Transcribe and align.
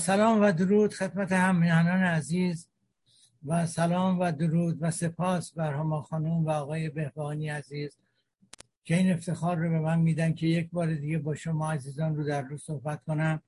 سلام 0.00 0.40
و 0.40 0.52
درود 0.52 0.94
خدمت 0.94 1.32
همیهنان 1.32 2.02
عزیز 2.02 2.68
و 3.46 3.66
سلام 3.66 4.20
و 4.20 4.32
درود 4.32 4.78
و 4.80 4.90
سپاس 4.90 5.52
بر 5.52 5.74
هما 5.74 6.02
خانم 6.02 6.44
و 6.44 6.50
آقای 6.50 6.88
بهبانی 6.88 7.48
عزیز 7.48 7.98
که 8.84 8.96
این 8.96 9.12
افتخار 9.12 9.56
رو 9.56 9.70
به 9.70 9.78
من 9.80 9.98
میدن 9.98 10.32
که 10.32 10.46
یک 10.46 10.70
بار 10.70 10.94
دیگه 10.94 11.18
با 11.18 11.34
شما 11.34 11.72
عزیزان 11.72 12.16
رو 12.16 12.24
در 12.24 12.42
رو 12.42 12.56
صحبت 12.56 13.04
کنم. 13.04 13.42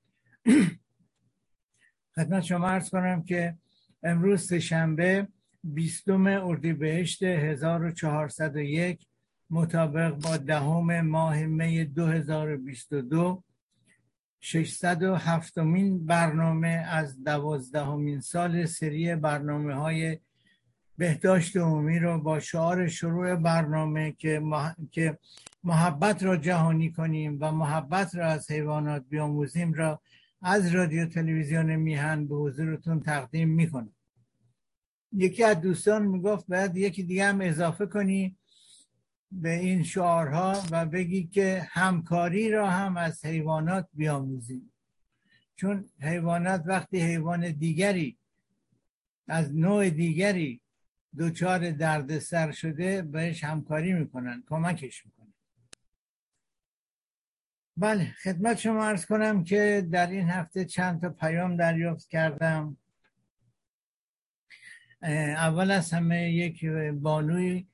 خدمت 2.15 2.43
شما 2.43 2.67
ارز 2.67 2.89
کنم 2.89 3.23
که 3.23 3.57
امروز 4.03 4.53
شنبه 4.53 5.27
بیستم 5.63 6.27
اردیبهشت 6.27 7.23
1401 7.23 9.07
مطابق 9.49 10.15
با 10.15 10.37
دهم 10.37 11.01
ماه 11.01 11.45
می 11.45 11.85
2022 11.85 13.43
607 14.45 15.57
مین 15.57 16.05
برنامه 16.05 16.67
از 16.67 17.23
دوازدهمین 17.23 18.21
سال 18.21 18.65
سری 18.65 19.15
برنامه 19.15 19.73
های 19.73 20.19
بهداشت 20.97 21.57
عمومی 21.57 21.99
رو 21.99 22.19
با 22.19 22.39
شعار 22.39 22.87
شروع 22.87 23.35
برنامه 23.35 24.11
که, 24.11 24.41
که 24.91 25.17
محبت 25.63 26.23
را 26.23 26.37
جهانی 26.37 26.91
کنیم 26.91 27.37
و 27.41 27.51
محبت 27.51 28.15
را 28.15 28.27
از 28.27 28.51
حیوانات 28.51 29.05
بیاموزیم 29.09 29.73
را 29.73 30.01
از 30.41 30.75
رادیو 30.75 31.05
تلویزیون 31.05 31.75
میهن 31.75 32.27
به 32.27 32.35
حضورتون 32.35 32.99
تقدیم 32.99 33.49
می‌کنم. 33.49 33.93
یکی 35.11 35.43
از 35.43 35.61
دوستان 35.61 36.05
می‌گفت 36.05 36.47
باید 36.47 36.77
یکی 36.77 37.03
دیگه 37.03 37.25
هم 37.25 37.41
اضافه 37.41 37.85
کنی. 37.85 38.35
به 39.41 39.59
این 39.59 39.83
شعارها 39.83 40.63
و 40.71 40.85
بگی 40.85 41.27
که 41.27 41.67
همکاری 41.69 42.51
را 42.51 42.69
هم 42.69 42.97
از 42.97 43.25
حیوانات 43.25 43.87
بیاموزیم. 43.93 44.73
چون 45.55 45.89
حیوانات 46.01 46.63
وقتی 46.65 47.01
حیوان 47.01 47.51
دیگری 47.51 48.17
از 49.27 49.55
نوع 49.55 49.89
دیگری 49.89 50.61
دچار 51.19 51.71
دردسر 51.71 52.51
شده 52.51 53.01
بهش 53.01 53.43
همکاری 53.43 53.93
می‌کنن 53.93 54.43
کمکش 54.49 55.05
می‌کنن. 55.05 55.33
بله 57.77 58.15
خدمت 58.23 58.57
شما 58.57 58.85
ارز 58.85 59.05
کنم 59.05 59.43
که 59.43 59.87
در 59.91 60.07
این 60.07 60.29
هفته 60.29 60.65
چند 60.65 61.01
تا 61.01 61.09
پیام 61.09 61.57
دریافت 61.57 62.09
کردم. 62.09 62.77
اول 65.01 65.71
از 65.71 65.93
همه 65.93 66.31
یک 66.31 66.65
بانوی 66.93 67.67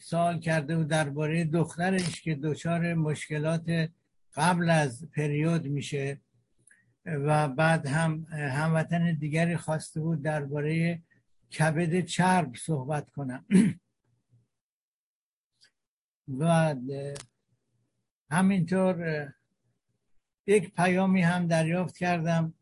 سوال 0.00 0.40
کرده 0.40 0.76
و 0.76 0.84
درباره 0.84 1.44
دخترش 1.44 2.20
که 2.20 2.34
دچار 2.34 2.94
مشکلات 2.94 3.90
قبل 4.34 4.70
از 4.70 5.10
پریود 5.10 5.66
میشه 5.66 6.20
و 7.04 7.48
بعد 7.48 7.86
هم 7.86 8.26
هموطن 8.32 9.12
دیگری 9.14 9.56
خواسته 9.56 10.00
بود 10.00 10.22
درباره 10.22 11.02
کبد 11.58 12.00
چرب 12.00 12.56
صحبت 12.56 13.10
کنم. 13.10 13.46
و 16.38 16.74
همینطور 18.30 19.28
یک 20.46 20.74
پیامی 20.74 21.22
هم 21.22 21.46
دریافت 21.46 21.96
کردم 21.96 22.54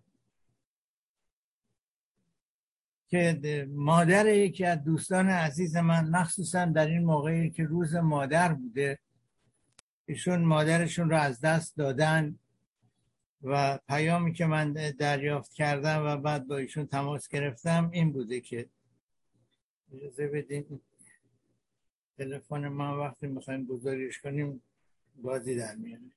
که 3.11 3.69
مادر 3.75 4.27
یکی 4.27 4.65
از 4.65 4.85
دوستان 4.85 5.29
عزیز 5.29 5.77
من 5.77 6.09
مخصوصا 6.09 6.65
در 6.65 6.87
این 6.87 7.05
موقعی 7.05 7.51
که 7.51 7.65
روز 7.65 7.95
مادر 7.95 8.53
بوده 8.53 8.99
ایشون 10.07 10.45
مادرشون 10.45 11.11
رو 11.11 11.17
از 11.17 11.41
دست 11.41 11.77
دادن 11.77 12.39
و 13.43 13.79
پیامی 13.89 14.33
که 14.33 14.47
من 14.47 14.73
دریافت 14.73 15.53
کردم 15.53 16.07
و 16.07 16.17
بعد 16.17 16.47
با 16.47 16.57
ایشون 16.57 16.87
تماس 16.87 17.29
گرفتم 17.29 17.91
این 17.93 18.13
بوده 18.13 18.41
که 18.41 18.69
اجازه 19.95 20.27
بدین 20.27 20.81
تلفن 22.19 22.69
ما 22.69 23.01
وقتی 23.01 23.27
می‌خوایم 23.27 23.65
گذاریش 23.65 24.21
کنیم 24.21 24.63
بازی 25.23 25.57
در 25.57 25.75
میانه 25.75 26.11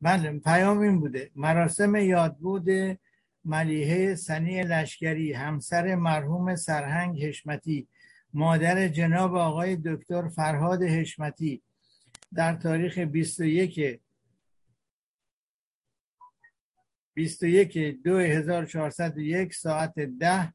بله 0.00 0.38
پیام 0.38 0.78
این 0.78 1.00
بوده. 1.00 1.30
مراسم 1.36 1.96
یاد 1.96 2.36
بوده 2.36 2.98
ملیحه 3.44 4.14
سنی 4.14 4.62
لشکری 4.62 5.32
همسر 5.32 5.94
مرحوم 5.94 6.56
سرهنگ 6.56 7.24
حشمتی 7.24 7.88
مادر 8.32 8.88
جناب 8.88 9.34
آقای 9.34 9.76
دکتر 9.76 10.28
فرهاد 10.28 10.82
حشمتی. 10.82 11.62
در 12.34 12.54
تاریخ 12.54 12.98
21 12.98 14.00
21 17.14 18.02
2401 18.02 19.54
ساعت 19.54 19.94
10 19.94 20.54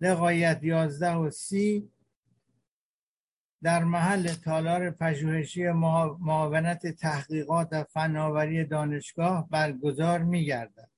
لقایت 0.00 0.60
11 0.62 1.14
و 1.14 1.30
30 1.30 1.90
در 3.62 3.84
محل 3.84 4.28
تالار 4.28 4.90
پژوهشی 4.90 5.68
معاونت 6.20 6.86
تحقیقات 6.86 7.68
و 7.72 7.84
فناوری 7.84 8.64
دانشگاه 8.64 9.48
برگزار 9.50 10.22
می 10.22 10.44
گردد 10.44 10.90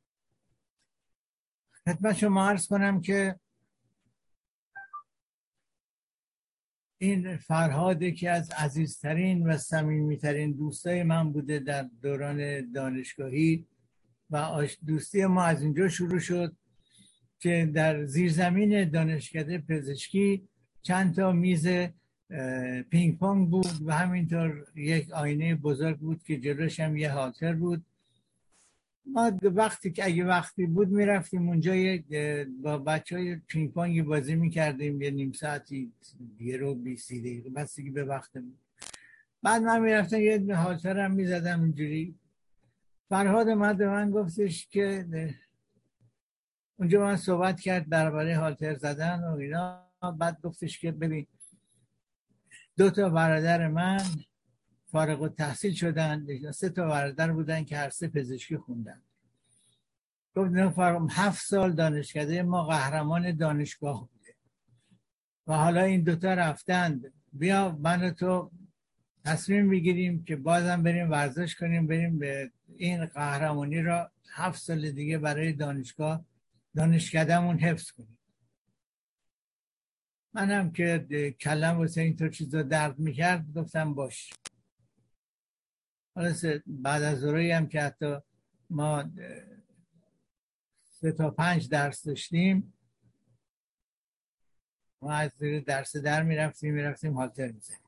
خدمت 1.84 2.16
شما 2.16 2.48
عرض 2.48 2.66
کنم 2.66 3.00
که 3.00 3.40
این 6.98 7.36
فرهاد 7.36 8.04
که 8.04 8.30
از 8.30 8.50
عزیزترین 8.50 9.46
و 9.46 9.56
صمیمیترین 9.56 10.52
دوستای 10.52 11.02
من 11.02 11.32
بوده 11.32 11.58
در 11.58 11.88
دوران 12.02 12.70
دانشگاهی 12.72 13.66
و 14.30 14.66
دوستی 14.86 15.26
ما 15.26 15.44
از 15.44 15.62
اینجا 15.62 15.88
شروع 15.88 16.18
شد 16.18 16.56
که 17.38 17.70
در 17.74 18.04
زیرزمین 18.04 18.90
دانشکده 18.90 19.58
پزشکی 19.58 20.48
چند 20.82 21.14
تا 21.14 21.32
میز 21.32 21.66
پینگ 22.90 23.18
پونگ 23.18 23.50
بود 23.50 23.86
و 23.86 23.94
همینطور 23.94 24.66
یک 24.74 25.12
آینه 25.12 25.54
بزرگ 25.54 25.98
بود 25.98 26.22
که 26.22 26.38
جلوش 26.38 26.80
هم 26.80 26.96
یه 26.96 27.12
هالتر 27.12 27.54
بود. 27.54 27.84
ما 29.06 29.32
وقتی 29.42 29.90
که 29.90 30.04
اگه 30.04 30.24
وقتی 30.24 30.66
بود 30.66 30.88
می‌رفتیم 30.88 31.48
اونجا 31.48 31.72
با 32.62 32.78
بچه 32.78 33.16
های 33.16 33.36
پینگ 33.36 33.72
پونگ 33.72 34.02
بازی 34.02 34.34
می‌کردیم. 34.34 35.02
یه 35.02 35.10
نیم 35.10 35.32
ساعتی 35.32 35.92
یه 36.40 36.56
رو 36.56 36.74
بیسی 36.74 37.20
دقیقه 37.20 37.50
بستگی 37.50 37.90
به 37.90 38.04
وقت 38.04 38.32
بود 38.32 38.58
بعد 39.42 39.62
من 39.62 39.80
می‌رفتم 39.80 40.20
یه 40.20 40.56
هالتر 40.56 40.98
هم 40.98 41.10
می‌زدم 41.10 41.62
اینجوری. 41.62 42.14
فرهاد 43.08 43.48
اومد 43.48 43.76
به 43.76 43.88
من 43.88 44.10
گفتش 44.10 44.66
که 44.66 45.06
اونجا 46.76 47.00
من 47.00 47.16
صحبت 47.16 47.60
کرد 47.60 47.88
درباره 47.88 48.36
هالتر 48.36 48.74
زدن 48.74 49.24
و 49.24 49.36
اینا. 49.36 49.90
بعد 50.18 50.40
گفتش 50.42 50.78
که 50.78 50.92
ببین 50.92 51.26
دو 52.80 52.90
تا 52.90 53.08
برادر 53.08 53.68
من 53.68 54.04
فارغ 54.86 55.22
و 55.22 55.28
تحصیل 55.28 55.74
شدن 55.74 56.26
سه 56.52 56.68
تا 56.68 56.88
برادر 56.88 57.32
بودن 57.32 57.64
که 57.64 57.76
هر 57.76 57.90
سه 57.90 58.08
پزشکی 58.08 58.56
خوندن. 58.56 59.02
گفت 60.36 60.52
هفت 61.10 61.46
سال 61.46 61.72
دانشکده 61.72 62.42
ما 62.42 62.64
قهرمان 62.64 63.36
دانشگاه 63.36 64.00
بوده. 64.00 64.34
و 65.46 65.54
حالا 65.54 65.82
این 65.82 66.02
دوتا 66.02 66.34
رفتند 66.34 67.12
بیا 67.32 67.78
من 67.80 68.10
تو 68.10 68.50
تصمیم 69.24 69.70
بگیریم 69.70 70.24
که 70.24 70.36
بازم 70.36 70.82
بریم 70.82 71.10
ورزش 71.10 71.54
کنیم 71.54 71.86
بریم 71.86 72.18
به 72.18 72.50
این 72.76 73.06
قهرمانی 73.06 73.82
را 73.82 74.10
هفت 74.30 74.60
سال 74.60 74.90
دیگه 74.90 75.18
برای 75.18 75.52
دانشگاه 75.52 76.24
دانشکدهمون 76.76 77.58
حفظ 77.58 77.90
کنیم. 77.90 78.19
منم 80.32 80.72
که 80.72 81.36
کلم 81.40 81.78
واسه 81.78 82.00
اینطور 82.00 82.28
چیزا 82.28 82.62
درد 82.62 82.98
می‌کرد 82.98 83.52
گفتم 83.54 83.94
باش. 83.94 84.32
حالا 86.14 86.34
بعد 86.66 87.02
از 87.02 87.24
هم 87.24 87.66
که 87.68 87.80
حتی 87.80 88.16
ما 88.70 89.04
سه 90.88 91.12
تا 91.12 91.30
پنج 91.30 91.68
درس 91.68 92.02
داشتیم 92.02 92.72
ما 95.02 95.12
از 95.12 95.38
درس 95.66 95.96
در 95.96 96.22
می‌رفتیم 96.22 96.74
می‌رفتیم 96.74 97.12
هالتر 97.12 97.52
می‌زنیم 97.52 97.80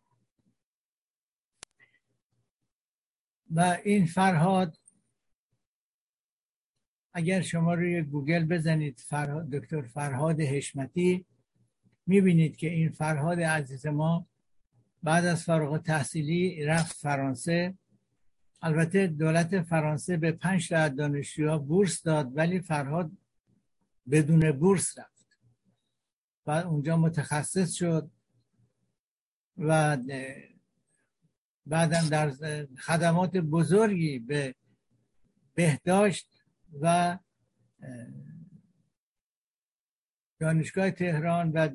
و 3.50 3.78
این 3.84 4.06
فرهاد 4.06 4.78
اگر 7.14 7.40
شما 7.40 7.74
روی 7.74 8.02
گوگل 8.02 8.44
بزنید 8.44 9.00
فرهاد 9.00 9.50
دکتر 9.50 9.82
فرهاد 9.82 10.40
حشمتی 10.40 11.26
می‌بینید 12.06 12.56
که 12.56 12.70
این 12.70 12.90
فرهاد 12.90 13.40
عزیز 13.40 13.86
ما 13.86 14.26
بعد 15.02 15.24
از 15.24 15.44
فارغ 15.44 15.82
تحصیلی 15.82 16.64
رفت 16.64 16.96
فرانسه. 16.96 17.74
البته 18.62 19.06
دولت 19.06 19.62
فرانسه 19.62 20.16
به 20.16 20.32
پنج 20.32 20.68
تا 20.68 20.88
دانشجوها 20.88 21.58
بورس 21.58 22.02
داد 22.02 22.36
ولی 22.36 22.60
فرهاد 22.60 23.10
بدون 24.10 24.52
بورس 24.52 24.98
رفت. 24.98 25.38
و 26.46 26.50
اونجا 26.50 26.96
متخصص 26.96 27.72
شد 27.72 28.10
و 29.58 29.98
بعدا 31.66 32.08
در 32.10 32.32
خدمات 32.78 33.36
بزرگی 33.36 34.18
به 34.18 34.54
بهداشت 35.54 36.28
و 36.80 37.18
دانشگاه 40.42 40.90
تهران 40.90 41.52
و 41.54 41.68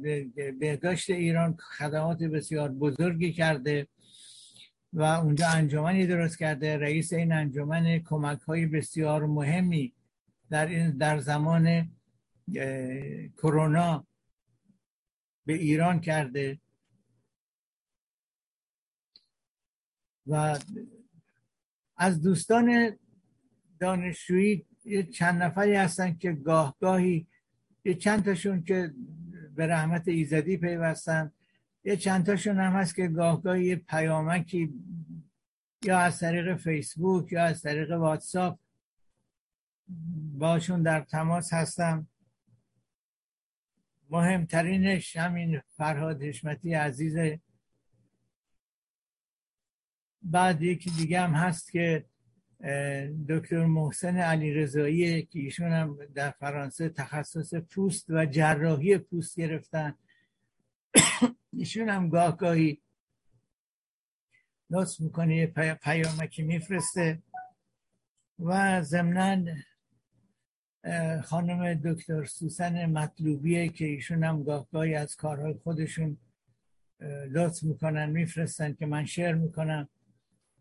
بهداشت 0.60 1.10
ایران 1.10 1.58
خدمات 1.78 2.24
بسیار 2.24 2.72
بزرگی 2.72 3.34
کرده 3.34 3.88
و 4.94 5.02
اونجا 5.04 5.48
انجمنی 5.48 6.08
درست 6.08 6.38
کرده. 6.38 6.78
رئیس 6.78 7.14
این 7.14 7.32
انجمن 7.32 8.00
کمک 8.00 8.40
های 8.40 8.66
بسیار 8.66 9.26
مهمی 9.26 9.94
در 10.50 10.68
این 10.68 10.98
در 10.98 11.20
زمان 11.20 11.92
کرونا 13.38 14.08
به 15.46 15.54
ایران 15.54 16.00
کرده. 16.00 16.60
و 20.28 20.60
از 21.98 22.22
دوستان 22.22 22.98
دانشجویی 23.80 24.66
چند 25.14 25.44
نفری 25.44 25.76
هستن 25.76 26.14
که 26.14 26.32
گاه 26.32 26.78
گاهی 26.80 27.28
یه 27.86 27.94
چند 27.94 28.26
تاشون 28.26 28.64
که 28.64 28.94
به 29.56 29.68
رحمت 29.68 30.08
ایزدی 30.08 30.58
پیوستن 30.58 31.32
یه 31.84 31.98
چند 31.98 32.26
تاشون 32.26 32.60
هم 32.60 32.72
هست 32.72 32.96
که 32.96 33.08
گاه 33.08 33.42
گاهی 33.42 33.66
یه 33.66 33.76
پیامکی 33.76 34.74
یا 35.84 36.00
از 36.00 36.20
طریق 36.20 36.56
فیسبوک 36.56 37.32
یا 37.32 37.44
از 37.44 37.62
طریق 37.62 37.92
واتساپ 37.92 38.60
باشون 40.38 40.84
در 40.84 41.02
تماس 41.02 41.54
هستم. 41.54 42.08
مهمترینش 44.10 45.18
همین 45.18 45.62
فرهاد 45.70 46.24
حشمتی 46.24 46.74
عزیز 46.74 47.40
بعد 50.22 50.62
یکی 50.62 50.90
دیگه 50.90 51.22
هم 51.22 51.34
هست 51.34 51.72
که 51.72 52.06
دکتر 53.30 53.66
محسن 53.66 54.18
علی 54.18 54.54
رضایی 54.54 55.22
که 55.22 55.40
ایشون 55.40 55.72
هم 55.72 56.00
در 56.16 56.32
فرانسه 56.32 56.90
تخصص 56.90 57.54
پوست 57.54 58.06
و 58.10 58.26
جراحی 58.26 58.98
پوست 58.98 59.40
گرفتن. 59.40 59.96
ایشون 61.54 61.90
هم 61.90 62.10
گاه 62.10 62.38
گاهی 62.38 62.82
لطف 64.70 65.00
می‌کنه 65.00 65.36
یه 65.36 65.48
پیامکی 65.84 66.44
میفرسته. 66.44 67.22
و 68.40 68.82
ضمنا 68.82 69.46
خانم 71.24 71.74
دکتر 71.74 72.26
سوسن 72.26 72.86
مطلوبیه 72.86 73.70
که 73.70 73.86
ایشون 73.86 74.24
هم 74.24 74.44
گاه 74.44 74.68
گاهی 74.72 74.96
از 74.96 75.16
کارهای 75.16 75.54
خودشون 75.54 76.18
لطف 77.30 77.64
می‌کنن 77.64 78.10
میفرستن 78.10 78.74
که 78.74 78.86
من 78.86 79.06
شعر 79.06 79.36
می‌کنم. 79.36 79.90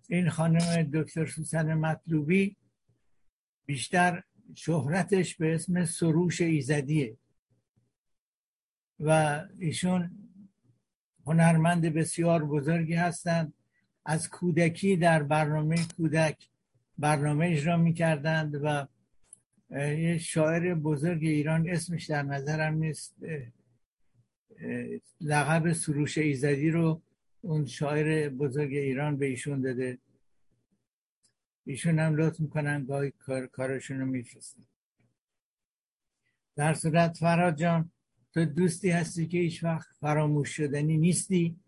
این 0.09 0.31
خانم 0.31 0.91
دکتر 0.93 1.27
سوسن 1.27 1.75
مطلوبی 1.75 2.57
بیشتر 3.67 4.23
شهرتش 4.55 5.37
به 5.37 5.55
اسم 5.55 5.85
سروش 5.85 6.41
ایزدیه. 6.41 7.17
و 9.01 9.43
ایشون 9.59 10.11
هنرمند 11.27 11.87
بسیار 11.87 12.45
بزرگی 12.45 12.95
هستند. 12.95 13.53
از 14.05 14.31
کودکی 14.31 14.97
در 14.97 15.23
برنامه 15.23 15.77
کودک 15.97 16.49
برنامه 16.99 17.47
اجرا 17.47 17.77
می‌کردند 17.77 18.61
و 18.63 18.87
یه 19.71 20.19
شاعر 20.19 20.75
بزرگ 20.75 21.25
ایران 21.25 21.71
اسمش 21.71 22.07
در 22.07 22.23
نظرم 22.23 22.75
نیست 22.75 23.17
لقب 25.21 25.73
سروش 25.73 26.19
ایزدی 26.19 26.71
رو 26.71 27.03
اون 27.47 27.67
شاعر 27.67 28.29
بزرگ 28.29 28.73
ایران 28.73 29.17
به 29.17 29.27
ایشون 29.27 29.61
داده. 29.61 29.99
ایشون 31.65 31.99
هم 31.99 32.17
لطف 32.17 32.41
می‌کنن 32.41 32.85
گاهی 32.85 33.11
کار 33.11 33.47
کارشون 33.47 34.01
رو 34.01 34.07
میفرستن. 34.07 34.67
در 36.57 36.75
صورت 36.75 37.17
فراد 37.17 37.57
جان 37.57 37.91
تو 38.33 38.45
دوستی 38.45 38.91
هستی 38.91 39.27
که 39.27 39.39
هیچ 39.39 39.65
وقت 39.65 39.89
فراموش 40.01 40.57
شدنی 40.57 40.97
نیستی. 40.97 41.61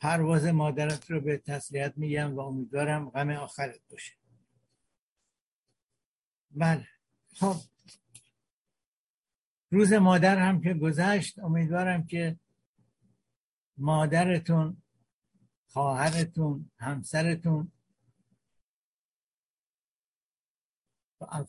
پرواز 0.00 0.46
مادرت 0.46 1.10
رو 1.10 1.20
به 1.20 1.38
تسلیت 1.38 1.92
میگم 1.96 2.36
و 2.36 2.40
امیدوارم 2.40 3.10
غم 3.10 3.30
آخرت 3.30 3.80
باشه. 3.90 4.12
بله. 6.50 6.88
خب. 7.34 7.73
روز 9.74 9.92
مادر 9.92 10.38
هم 10.38 10.60
که 10.60 10.74
گذشت 10.74 11.38
امیدوارم 11.38 12.06
که 12.06 12.36
مادرتون 13.76 14.76
خواهرتون 15.66 16.70
همسرتون 16.78 17.72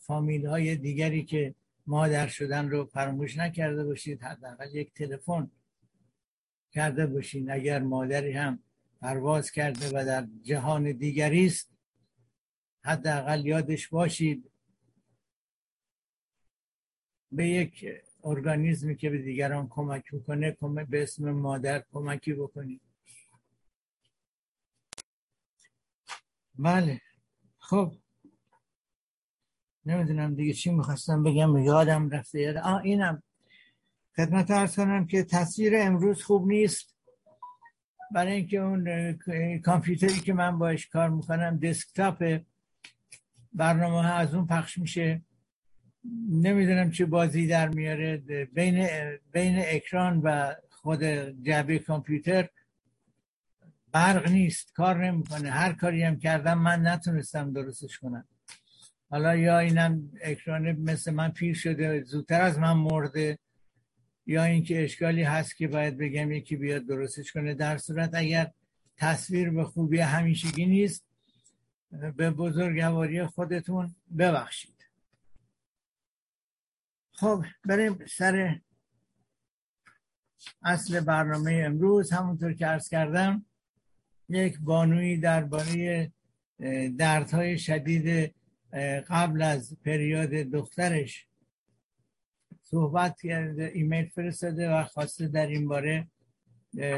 فامیل 0.00 0.46
های 0.46 0.76
دیگری 0.76 1.24
که 1.24 1.54
مادر 1.86 2.26
شدن 2.26 2.70
رو 2.70 2.84
فراموش 2.84 3.36
نکرده 3.36 3.84
باشید 3.84 4.22
حداقل 4.22 4.74
یک 4.74 4.94
تلفن 4.94 5.50
کرده 6.72 7.06
باشین. 7.06 7.50
اگر 7.50 7.82
مادری 7.82 8.32
هم 8.32 8.58
پرواز 9.00 9.50
کرده 9.50 9.88
و 9.88 10.04
در 10.04 10.26
جهان 10.42 10.92
دیگری 10.92 11.46
است 11.46 11.70
حداقل 12.84 13.46
یادش 13.46 13.88
باشید 13.88 14.50
به 17.32 17.48
یک 17.48 17.86
ارگانیزمی 18.26 18.96
که 18.96 19.10
به 19.10 19.18
دیگران 19.18 19.68
کمک 19.68 20.14
می‌کنه 20.14 20.56
به 20.88 21.02
اسم 21.02 21.30
مادر 21.30 21.84
کمکی 21.92 22.34
بکنید 22.34 22.80
بله. 26.58 27.00
خب. 27.58 27.92
نمی‌دونم 29.86 30.34
دیگه 30.34 30.52
چی 30.52 30.70
می‌خواستم 30.70 31.22
بگم. 31.22 31.56
یادم 31.56 32.10
رفته. 32.10 32.40
یاد 32.40 32.56
آه 32.56 32.82
اینم. 32.84 33.22
خدمت 34.16 34.50
ارز 34.50 34.76
کنم 34.76 35.06
که 35.06 35.22
تصویر 35.22 35.72
امروز 35.76 36.22
خوب 36.22 36.48
نیست. 36.48 36.96
برای 38.12 38.32
اینکه 38.32 38.58
اون 38.58 39.12
کامپیوتری 39.58 40.20
که 40.20 40.32
من 40.32 40.58
باش 40.58 40.86
کار 40.86 41.08
می‌کنم 41.08 41.58
دسکتاپ 41.58 42.40
برنامه 43.52 44.02
ها 44.02 44.14
از 44.14 44.34
اون 44.34 44.46
پخش 44.46 44.78
میشه. 44.78 45.22
نمی‌دونم 46.30 46.90
چه 46.90 47.06
بازی 47.06 47.46
در 47.46 47.68
میاره. 47.68 48.16
بین 48.54 48.88
بین 49.32 49.62
اکران 49.66 50.20
و 50.20 50.54
خود 50.70 51.04
جعبه 51.42 51.78
کامپیوتر 51.78 52.48
برق 53.92 54.28
نیست 54.28 54.72
کار 54.74 55.06
نمی‌کنه. 55.06 55.50
هر 55.50 55.72
کاری 55.72 56.02
هم 56.02 56.18
کردم 56.18 56.58
من 56.58 56.86
نتونستم 56.86 57.52
درستش 57.52 57.98
کنم. 57.98 58.24
حالا 59.10 59.36
یا 59.36 59.58
اینم 59.58 60.10
اکران 60.22 60.72
مثل 60.72 61.14
من 61.14 61.30
پیر 61.30 61.54
شده 61.54 62.02
زودتر 62.02 62.40
از 62.40 62.58
من 62.58 62.72
مرده 62.72 63.38
یا 64.26 64.44
اینکه 64.44 64.84
اشکالی 64.84 65.22
هست 65.22 65.56
که 65.56 65.68
باید 65.68 65.98
بگم 65.98 66.32
یکی 66.32 66.56
بیاد 66.56 66.86
درستش 66.86 67.32
کنه. 67.32 67.54
در 67.54 67.78
صورت 67.78 68.10
اگر 68.14 68.50
تصویر 68.96 69.50
به 69.50 69.64
خوبی 69.64 69.98
همیشگی 69.98 70.66
نیست 70.66 71.04
به 72.16 72.30
بزرگواری 72.30 73.26
خودتون 73.26 73.94
ببخشید. 74.18 74.75
خب 77.18 77.44
بریم 77.64 78.06
سر 78.06 78.60
اصل 80.62 81.00
برنامه 81.00 81.62
امروز. 81.64 82.12
همونطور 82.12 82.52
که 82.52 82.66
ارز 82.66 82.88
کردم 82.88 83.44
یک 84.28 84.58
بانوی 84.60 85.16
درباره 85.16 86.12
دردهای 86.98 87.58
شدید 87.58 88.34
قبل 89.08 89.42
از 89.42 89.76
پریود 89.84 90.30
دخترش 90.30 91.26
صحبت 92.62 93.20
کرده 93.20 93.70
ایمیل 93.74 94.08
فرستاده 94.08 94.70
و 94.70 94.84
خواسته 94.84 95.28
در 95.28 95.46
این 95.46 95.68
باره 95.68 96.08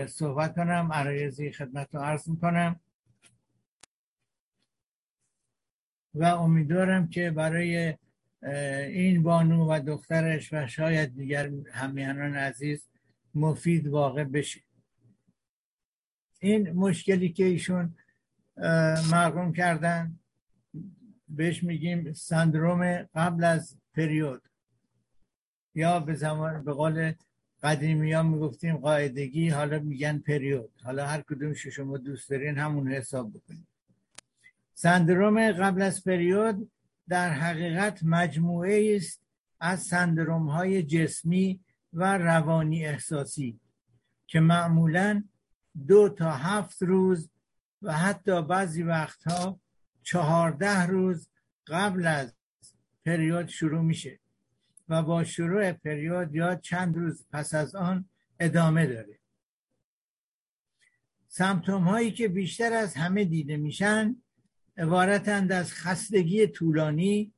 صحبت 0.06 0.54
کنم. 0.54 0.92
عرایزی 0.92 1.52
خدمت 1.52 1.94
رو 1.94 2.00
عرض 2.00 2.28
می‌کنم. 2.28 2.80
و 6.14 6.24
امیدوارم 6.24 7.08
که 7.08 7.30
برای 7.30 7.94
این 8.42 9.22
بانو 9.22 9.72
و 9.72 9.80
دخترش 9.80 10.52
و 10.52 10.66
شاید 10.66 11.14
دیگر 11.14 11.50
همیانان 11.72 12.34
عزیز 12.34 12.88
مفید 13.34 13.86
واقع 13.86 14.24
بشه. 14.24 14.60
این 16.38 16.70
مشکلی 16.70 17.32
که 17.32 17.44
ایشون 17.44 17.94
مرقوم 19.10 19.52
کردن 19.52 20.18
بهش 21.28 21.62
میگیم 21.62 22.12
سندروم 22.12 23.08
قبل 23.14 23.44
از 23.44 23.76
پریود. 23.94 24.42
یا 25.74 26.00
به 26.00 26.14
زمان 26.14 26.64
به 26.64 26.72
قول 26.72 27.12
قدیمی 27.62 28.12
ها 28.12 28.22
می‌گفتیم 28.22 28.76
قاعدگی 28.76 29.48
حالا 29.48 29.78
میگن 29.78 30.18
پریود. 30.18 30.70
حالا 30.82 31.06
هر 31.06 31.20
کدوم 31.20 31.52
شما 31.52 31.98
دوست 31.98 32.30
دارین 32.30 32.58
همون 32.58 32.92
حساب 32.92 33.32
بکنید 33.32 33.66
سندروم 34.74 35.52
قبل 35.52 35.82
از 35.82 36.04
پریود 36.04 36.70
در 37.08 37.30
حقیقت 37.30 38.00
مجموعه 38.02 38.96
است 38.96 39.22
از 39.60 39.82
سندروم 39.82 40.48
های 40.48 40.82
جسمی 40.82 41.60
و 41.92 42.18
روانی 42.18 42.86
احساسی 42.86 43.60
که 44.26 44.40
معمولا 44.40 45.24
دو 45.86 46.08
تا 46.08 46.30
هفت 46.30 46.82
روز 46.82 47.30
و 47.82 47.92
حتی 47.92 48.42
بعضی 48.42 48.82
وقتها 48.82 49.60
چهارده 50.02 50.86
روز 50.86 51.28
قبل 51.66 52.06
از 52.06 52.34
پریود 53.04 53.48
شروع 53.48 53.82
میشه 53.82 54.20
و 54.88 55.02
با 55.02 55.24
شروع 55.24 55.72
پریود 55.72 56.34
یا 56.34 56.54
چند 56.54 56.96
روز 56.96 57.26
پس 57.32 57.54
از 57.54 57.74
آن 57.74 58.08
ادامه 58.40 58.86
داره. 58.86 59.18
سمتوم 61.28 61.82
هایی 61.82 62.10
که 62.10 62.28
بیشتر 62.28 62.72
از 62.72 62.94
همه 62.94 63.24
دیده 63.24 63.56
میشن 63.56 64.16
عبارتند 64.78 65.52
از 65.52 65.72
خستگی 65.72 66.46
طولانی 66.46 67.32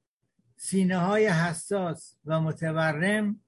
سینه 0.56 0.98
های 0.98 1.26
حساس 1.26 2.18
و 2.24 2.40
متورم. 2.40 3.40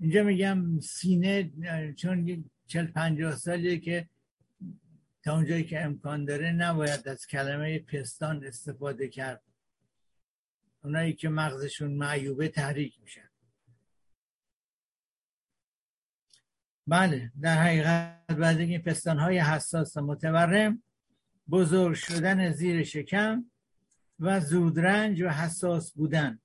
اینجا 0.00 0.22
میگم 0.22 0.80
سینه 0.80 1.52
چون 1.96 2.44
چل 2.66 2.86
پنجاه 2.86 3.36
سالیه 3.36 3.78
که 3.78 4.08
تا 5.22 5.34
اونجایی 5.34 5.64
که 5.64 5.80
امکان 5.80 6.24
داره 6.24 6.50
نباید 6.50 7.08
از 7.08 7.26
کلمه 7.26 7.78
پستان 7.78 8.44
استفاده 8.44 9.08
کرد. 9.08 9.42
اونایی 10.84 11.12
که 11.12 11.28
مغزشون 11.28 11.94
معیوبه 11.94 12.48
تحریک 12.48 13.00
میشن. 13.00 13.28
بله 16.86 17.32
در 17.40 17.62
حقیقت 17.62 18.26
بعد 18.26 18.58
این 18.58 18.82
پستان 18.82 19.18
های 19.18 19.38
حساس 19.38 19.96
و 19.96 20.00
متورم 20.00 20.82
بزرگ 21.50 21.94
شدن 21.94 22.50
زیر 22.50 22.84
شکم 22.84 23.44
و 24.20 24.40
زودرنج 24.40 25.22
و 25.22 25.28
حساس 25.28 25.92
بودن. 25.92 26.38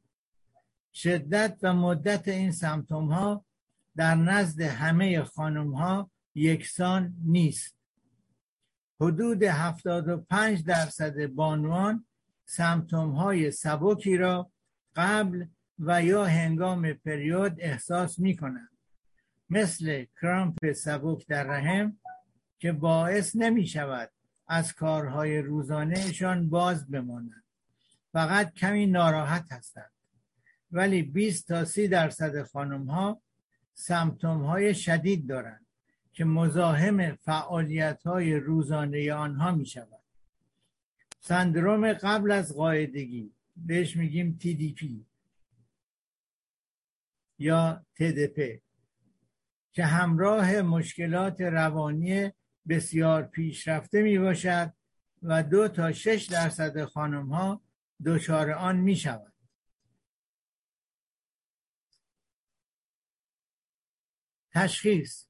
شدت 0.94 1.58
و 1.62 1.74
مدت 1.74 2.27
این 2.27 2.51
سمتوم 2.51 3.12
ها 3.12 3.46
در 3.96 4.16
نزد 4.16 4.62
همه 4.62 5.24
خانم 5.24 5.75
ها 5.75 6.12
یکسان 6.36 7.16
نیست. 7.25 7.77
حدود 9.01 9.44
75 9.44 10.63
درصد 10.63 11.25
بانوان 11.25 12.06
سمتوم 12.46 13.12
های 13.12 13.51
سبکی 13.51 14.18
را 14.18 14.51
قبل 14.96 15.46
و 15.80 16.04
یا 16.04 16.25
هنگام 16.25 16.94
پریود 16.94 17.56
احساس 17.60 18.20
می 18.20 18.38
کنند 18.38 18.77
مثل 19.50 20.06
کرامپ 20.22 20.72
سبک 20.72 21.27
در 21.27 21.44
رحم 21.44 22.00
که 22.60 22.72
باعث 22.72 23.36
نمی 23.36 23.68
شود 23.68 24.12
از 24.48 24.74
کارهای 24.74 25.42
روزانهشان 25.42 26.50
باز 26.50 26.92
بمانند. 26.92 27.44
فقط 28.12 28.54
کمی 28.54 28.86
ناراحت 28.86 29.51
هستند. 29.51 29.92
ولی 30.72 31.01
20 31.04 31.48
تا 31.48 31.66
30 31.66 31.88
درصد 31.88 32.44
خانم 32.44 32.86
ها 32.86 33.22
سمتوم 33.74 34.46
های 34.46 34.75
شدید 34.75 35.27
دارند 35.27 35.66
که 36.13 36.25
مزاحم 36.25 37.16
فعالیت 37.16 38.04
های 38.04 38.36
روزانه 38.36 39.13
آنها 39.13 39.51
می 39.51 39.66
شود 39.66 40.00
سندروم 41.20 41.94
قبل 41.94 42.32
از 42.32 42.56
قاعدگی 42.56 43.32
بهش 43.56 43.96
میگیم 43.96 44.39
TDP 44.42 44.86
یا 47.39 47.86
TDP 48.00 48.60
که 49.72 49.86
همراه 49.86 50.62
مشکلات 50.62 51.42
روانی 51.42 52.32
بسیار 52.70 53.24
پیشرفته 53.24 54.02
می 54.02 54.20
باشد 54.20 54.74
و 55.24 55.44
دو 55.44 55.68
تا 55.68 55.92
شش 55.92 56.28
درصد 56.32 56.86
خانم 56.86 57.34
ها 57.34 57.62
دچار 58.06 58.52
آن 58.52 58.78
می 58.78 58.96
شود. 58.96 59.34
تشخیص 64.52 65.26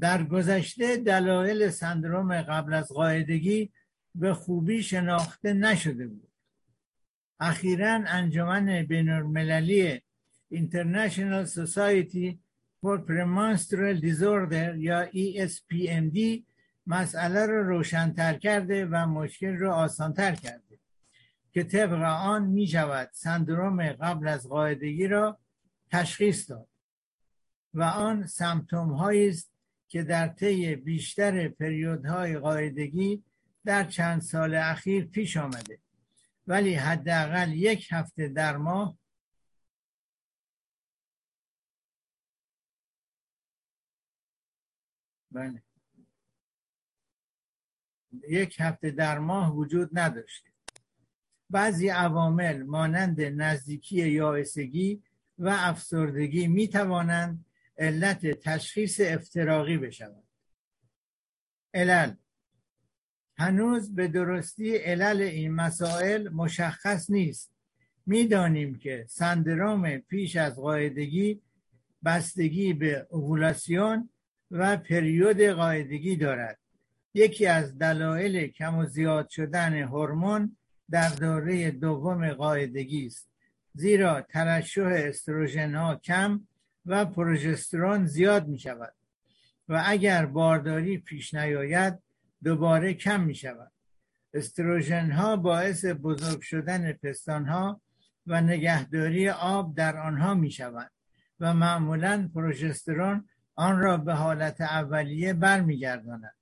در 0.00 0.24
گذشته 0.24 0.96
دلایل 0.96 1.70
سندروم 1.70 2.42
قبل 2.42 2.74
از 2.74 2.88
قاعدگی 2.92 3.72
به 4.14 4.34
خوبی 4.34 4.82
شناخته 4.82 5.52
نشده 5.52 6.06
بود 6.06 6.32
اخیرا 7.40 8.04
انجمن 8.06 8.82
بین 8.82 9.08
المللی 9.10 10.02
International 10.54 11.46
Society 11.46 12.38
for 12.80 12.98
Premenstrual 12.98 13.96
Disorder 14.00 14.74
یا 14.76 15.06
ESPMD 15.06 16.44
مسئله 16.86 17.46
را 17.46 17.62
روشنتر 17.68 18.34
کرده 18.34 18.86
و 18.86 19.06
مشکل 19.06 19.56
را 19.56 19.74
آسانتر 19.74 20.34
کرده 20.34 20.78
که 21.52 21.64
طبق 21.64 22.02
آن 22.02 22.46
می 22.46 22.66
شود 22.66 23.10
سندروم 23.12 23.92
قبل 23.92 24.28
از 24.28 24.48
قاعدگی 24.48 25.06
را 25.06 25.38
تشخیص 25.90 26.50
داد 26.50 26.68
و 27.74 27.82
آن 27.82 28.26
سمتوم 28.26 28.92
است 28.92 29.52
که 29.88 30.02
در 30.02 30.28
طی 30.28 30.76
بیشتر 30.76 31.48
پریودهای 31.48 32.38
قاعدگی 32.38 33.24
در 33.64 33.84
چند 33.84 34.20
سال 34.20 34.54
اخیر 34.54 35.04
پیش 35.04 35.36
آمده 35.36 35.78
ولی 36.46 36.74
حداقل 36.74 37.52
یک 37.52 37.88
هفته 37.90 38.28
در 38.28 38.56
ماه 38.56 38.98
بله. 45.32 45.62
یک 48.28 48.56
هفته 48.60 48.90
در 48.90 49.18
ماه 49.18 49.56
وجود 49.56 49.98
نداشته. 49.98 50.50
بعضی 51.50 51.88
عوامل 51.88 52.62
مانند 52.62 53.20
نزدیکی 53.20 54.08
یائسگی 54.08 55.02
و 55.38 55.48
افسردگی 55.48 56.46
می 56.48 56.68
توانند 56.68 57.44
علت 57.78 58.26
تشخیص 58.26 59.00
افتراقی 59.04 59.78
بشود 59.78 60.24
علل 61.74 62.14
هنوز 63.36 63.94
به 63.94 64.08
درستی 64.08 64.76
علل 64.76 65.22
این 65.22 65.54
مسائل 65.54 66.28
مشخص 66.28 67.10
نیست. 67.10 67.52
می‌دانیم 68.06 68.78
که 68.78 69.06
سندروم 69.08 69.98
پیش 69.98 70.36
از 70.36 70.56
قاعدگی 70.56 71.42
بستگی 72.04 72.72
به 72.72 73.06
اوولاسیون 73.10 74.08
و 74.50 74.76
پریود 74.76 75.42
قاعدگی 75.42 76.16
دارد. 76.16 76.58
یکی 77.14 77.46
از 77.46 77.78
دلایل 77.78 78.46
کم 78.46 78.78
و 78.78 78.84
زیاد 78.84 79.28
شدن 79.28 79.82
هورمون 79.82 80.56
در 80.90 81.08
دوره 81.08 81.70
دوم 81.70 82.32
قاعدگی 82.32 83.06
است 83.06 83.28
زیرا 83.74 84.20
ترشح 84.20 84.82
استروژن 84.82 85.74
ها 85.74 85.96
کم 85.96 86.46
و 86.86 87.04
پروژسترون 87.04 88.06
زیاد 88.06 88.48
می 88.48 88.58
شود 88.58 88.94
و 89.68 89.82
اگر 89.86 90.26
بارداری 90.26 90.98
پیش 90.98 91.34
نیاید 91.34 91.98
دوباره 92.44 92.94
کم 92.94 93.20
می 93.20 93.34
شود. 93.34 93.72
استروژن 94.34 95.10
ها 95.10 95.36
باعث 95.36 95.84
بزرگ 95.84 96.40
شدن 96.40 96.92
پستان 96.92 97.46
ها 97.46 97.80
و 98.26 98.40
نگهداری 98.40 99.28
آب 99.28 99.74
در 99.74 99.96
آنها 99.96 100.34
می 100.34 100.50
شود 100.50 100.90
و 101.40 101.54
معمولا 101.54 102.30
پروژسترون 102.34 103.28
آن 103.60 103.78
را 103.78 103.96
به 103.96 104.14
حالت 104.14 104.60
اولیه 104.60 105.32
برمیگرداند 105.32 106.34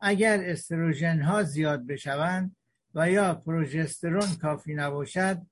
اگر 0.00 0.40
استروژن 0.50 1.22
ها 1.22 1.42
زیاد 1.42 1.86
بشوند 1.86 2.56
و 2.94 3.10
یا 3.10 3.34
پروژسترون 3.34 4.34
کافی 4.42 4.74
نباشد 4.74 5.42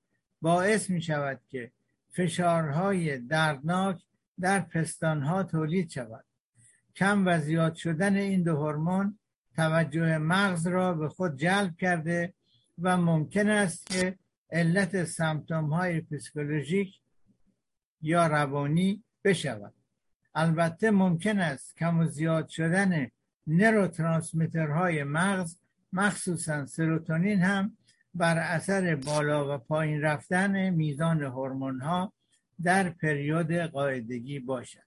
باعث 0.42 0.90
می 0.90 1.02
شود 1.02 1.40
که 1.48 1.72
فشارهای 2.10 3.18
دردناک 3.18 4.02
در 4.40 4.60
پستانها 4.60 5.42
تولید 5.42 5.90
شود. 5.90 6.24
کم 6.96 7.26
و 7.26 7.38
زیاد 7.38 7.74
شدن 7.74 8.16
این 8.16 8.42
دو 8.42 8.56
هورمون 8.56 9.18
توجه 9.56 10.18
مغز 10.18 10.66
را 10.66 10.94
به 10.94 11.08
خود 11.08 11.36
جلب 11.36 11.76
کرده 11.76 12.34
و 12.78 12.96
ممکن 12.96 13.48
است 13.48 13.86
که 13.86 14.18
علت 14.50 15.04
سمتوم 15.04 15.72
های 15.72 16.00
فیزیولوژیک 16.00 17.00
یا 18.02 18.26
روانی 18.26 19.04
بشود. 19.24 19.73
البته 20.34 20.90
ممکن 20.90 21.38
است 21.38 21.76
کم 21.76 21.98
و 21.98 22.06
زیاد 22.06 22.48
شدن 22.48 23.10
نروترانسمیترهای 23.46 25.04
مغز 25.04 25.56
مخصوصا 25.92 26.66
سروتونین 26.66 27.42
هم 27.42 27.76
بر 28.14 28.38
اثر 28.38 28.96
بالا 28.96 29.54
و 29.54 29.58
پایین 29.58 30.00
رفتن 30.02 30.70
میزان 30.70 31.22
هورمون 31.22 31.80
ها 31.80 32.12
در 32.62 32.90
پریود 32.90 33.52
قاعدگی 33.52 34.38
باشد. 34.38 34.84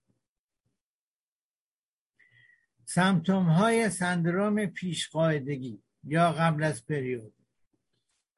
سمتوم 2.86 3.44
های 3.44 3.90
سندروم 3.90 4.66
پیش 4.66 5.10
قاعدگی 5.10 5.80
یا 6.04 6.32
قبل 6.32 6.64
از 6.64 6.86
پریود. 6.86 7.34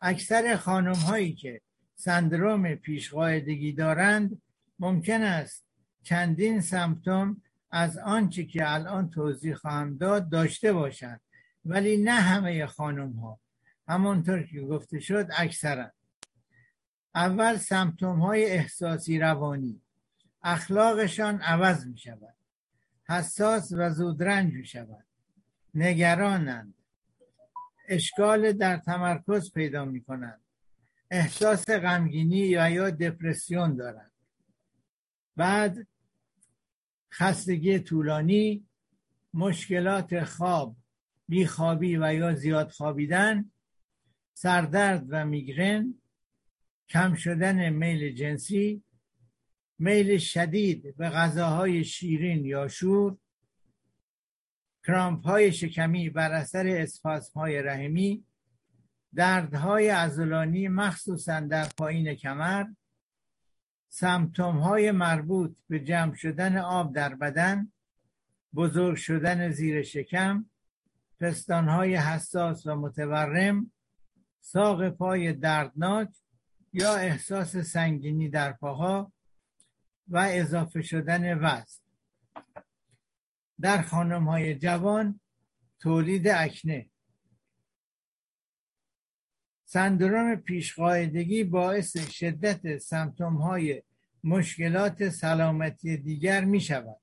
اکثر 0.02 0.56
خانم 0.56 0.96
هایی 0.96 1.34
که 1.34 1.62
سندروم 1.96 2.76
پیش 2.76 3.14
قاعدگی 3.14 3.74
دارند 3.74 4.42
ممکن 4.80 5.22
است 5.22 5.69
چندین 6.10 6.62
سمتوم 6.62 7.42
از 7.72 7.98
آنچه 7.98 8.46
که 8.46 8.74
الان 8.74 9.10
توضیح 9.10 9.56
خواهم 9.56 9.98
داد 9.98 10.30
داشته 10.30 10.74
باشند 10.74 11.22
ولی 11.66 11.98
نه 11.98 12.12
همه 12.12 12.66
خانم 12.66 13.12
ها 13.12 13.40
همانطور 13.88 14.44
که 14.44 14.62
گفته 14.62 15.00
شد 15.00 15.28
اکثرا 15.38 15.92
اول 17.16 17.58
سمتوم 17.58 18.20
های 18.20 18.46
احساسی 18.46 19.20
روانی. 19.20 19.82
اخلاقشان 20.44 21.42
عوض 21.42 21.86
می 21.86 21.98
شود 21.98 22.36
حساس 23.10 23.72
و 23.78 23.90
زودرنج 23.90 24.54
می 24.54 24.66
شود 24.66 25.06
نگرانند. 25.74 26.74
اشکال 27.88 28.52
در 28.52 28.78
تمرکز 28.78 29.54
پیدا 29.54 29.86
می 29.86 30.02
کنند 30.02 30.42
احساس 31.12 31.70
غمگینی 31.70 32.38
یا 32.38 32.70
یا 32.70 32.90
دپرسیون 32.90 33.76
دارند. 33.76 34.12
بعد 35.36 35.88
خستگی 37.14 37.80
طولانی 37.80 38.68
مشکلات 39.34 40.24
خواب 40.24 40.76
بیخوابی 41.28 41.98
و 41.98 42.14
یا 42.14 42.36
زیاد 42.36 42.70
خوابیدن 42.70 43.52
سردرد 44.34 45.06
و 45.10 45.26
میگرن 45.26 45.94
کم 46.90 47.16
شدن 47.16 47.70
میل 47.70 48.16
جنسی 48.16 48.84
میل 49.80 50.18
شدید 50.18 50.98
به 50.98 51.10
غذاهای 51.10 51.84
شیرین 51.84 52.46
یا 52.46 52.68
شور 52.68 53.18
کرامپ 54.88 55.26
های 55.26 55.52
شکمی 55.52 56.10
بر 56.10 56.32
اثر 56.32 56.68
اسپاسم 56.68 57.40
های 57.40 57.62
رحمی 57.62 58.26
دردهای 59.16 59.90
ازولانی 59.90 60.68
مخصوصا 60.68 61.40
در 61.40 61.68
پایین 61.78 62.16
کمر 62.16 62.66
سمتوم 63.90 64.58
های 64.58 64.92
مربوط 64.92 65.56
به 65.68 65.80
جمع 65.80 66.16
شدن 66.16 66.58
آب 66.58 66.94
در 66.94 67.16
بدن 67.16 67.72
بزرگ 68.56 68.96
شدن 68.98 69.50
زیر 69.50 69.84
شکم 69.84 70.46
پستان 71.20 71.70
های 71.70 71.96
حساس 71.96 72.66
و 72.66 72.76
متورم 72.76 73.72
ساق 74.40 74.90
پای 74.90 75.34
دردناک 75.34 76.10
یا 76.74 76.96
احساس 76.96 77.58
سنگینی 77.58 78.30
در 78.30 78.52
پاها 78.52 79.14
و 80.08 80.28
اضافه 80.32 80.82
شدن 80.82 81.38
وزن. 81.38 81.82
در 83.62 83.82
خانم 83.82 84.30
های 84.30 84.56
جوان 84.56 85.20
تولید 85.80 86.28
اکنه. 86.28 86.89
سندروم 89.72 90.36
پیشقاعدگی 90.36 91.44
باعث 91.44 91.98
شدت 91.98 92.78
سمتوم 92.78 93.36
های 93.36 93.82
مشکلات 94.24 95.10
سلامتی 95.10 95.98
دیگر 95.98 96.46
می 96.46 96.62
شود 96.62 96.98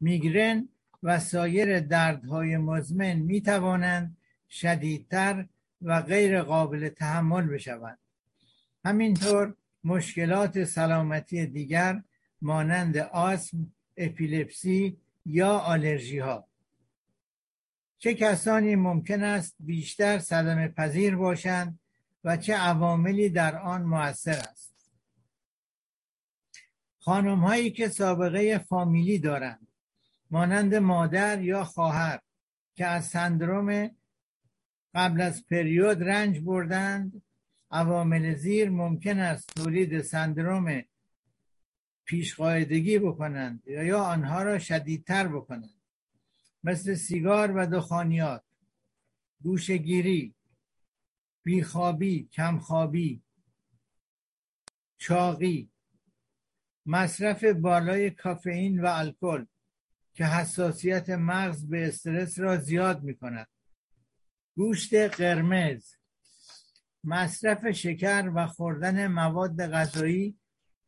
میگرن 0.00 0.68
و 1.02 1.18
سایر 1.20 1.80
دردهای 1.80 2.56
مزمن 2.56 3.14
می 3.14 3.40
توانند 3.40 4.16
شدیدتر 4.50 5.46
و 5.82 6.02
غیر 6.02 6.42
قابل 6.42 6.88
تحمل 6.88 7.46
بشوند. 7.46 7.98
همینطور 8.84 9.54
مشکلات 9.84 10.64
سلامتی 10.64 11.46
دیگر 11.46 12.02
مانند 12.42 12.96
آسم، 12.96 13.72
اپیلپسی 13.96 14.96
یا 15.26 15.58
آلرژی 15.58 16.18
ها 16.18 16.48
چه 18.02 18.14
کسانی 18.14 18.76
ممکن 18.76 19.22
است 19.22 19.56
بیشتر 19.60 20.18
صدمه 20.18 20.68
پذیر 20.68 21.16
باشند 21.16 21.80
و 22.24 22.36
چه 22.36 22.54
عواملی 22.54 23.28
در 23.28 23.58
آن 23.58 23.82
موثر 23.82 24.38
است؟ 24.50 24.74
خانم 26.98 27.38
هایی 27.38 27.70
که 27.70 27.88
سابقه 27.88 28.58
فامیلی 28.58 29.18
دارند 29.18 29.68
مانند 30.30 30.74
مادر 30.74 31.42
یا 31.42 31.64
خواهر 31.64 32.20
که 32.74 32.86
از 32.86 33.06
سندروم 33.06 33.90
قبل 34.94 35.20
از 35.20 35.46
پریود 35.46 36.02
رنج 36.02 36.40
بردند 36.40 37.22
عوامل 37.70 38.34
زیر 38.34 38.70
ممکن 38.70 39.18
است 39.18 39.54
تولید 39.54 40.00
سندروم 40.00 40.82
پیشقاعدگی 42.04 42.98
بکنند 42.98 43.62
یا 43.66 44.02
آنها 44.02 44.42
را 44.42 44.58
شدیدتر 44.58 45.28
بکنند. 45.28 45.81
مثل 46.64 46.94
سیگار 46.94 47.56
و 47.56 47.66
دخانیات. 47.66 48.44
گوشگیری 49.42 50.34
بیخوابی 51.42 52.28
کمخوابی. 52.32 53.22
چاقی. 54.98 55.70
مصرف 56.86 57.44
بالای 57.44 58.10
کافئین 58.10 58.80
و 58.80 58.86
الکل 58.86 59.44
که 60.14 60.24
حساسیت 60.24 61.10
مغز 61.10 61.68
به 61.68 61.88
استرس 61.88 62.38
را 62.38 62.56
زیاد 62.56 63.02
می 63.02 63.14
کند 63.14 63.48
گوشت 64.56 64.94
قرمز. 64.94 65.94
مصرف 67.04 67.70
شکر 67.70 68.32
و 68.34 68.46
خوردن 68.46 69.06
مواد 69.06 69.66
غذایی 69.66 70.38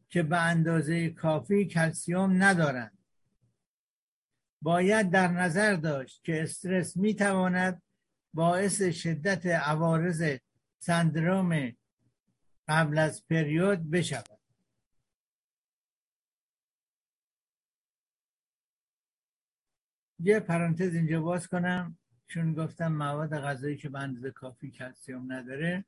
که 0.09 0.23
به 0.23 0.43
اندازه 0.43 1.11
کافی 1.11 1.65
کلسیوم 1.65 2.43
ندارند. 2.43 2.94
باید 4.65 5.11
در 5.11 5.29
نظر 5.29 5.75
داشت 5.77 6.25
که 6.25 6.43
استرس 6.43 6.97
می 6.97 7.15
تواند 7.15 7.83
باعث 8.35 8.83
شدت 8.83 9.47
عوارض 9.47 10.39
سندروم 10.79 11.73
قبل 12.69 12.99
از 12.99 13.27
پریود 13.27 13.91
بشود. 13.91 14.41
یه 20.19 20.41
پرانتز 20.41 20.95
اینجا 20.95 21.21
باز 21.21 21.49
کنم. 21.49 21.99
چون 22.27 22.55
گفتم 22.55 22.93
مواد 22.93 23.39
غذایی 23.39 23.77
که 23.77 23.89
به 23.89 23.99
اندازه 23.99 24.31
کافی 24.31 24.71
کلسیوم 24.71 25.33
نداره. 25.33 25.85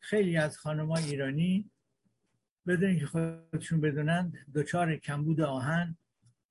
خیلی 0.00 0.36
از 0.36 0.58
خانم 0.58 0.90
ایرانی 0.90 1.70
بدون 2.66 2.98
که 2.98 3.06
خودشون 3.06 3.80
بدونند 3.80 4.52
دچار 4.54 4.96
کمبود 4.96 5.40
آهن 5.40 5.96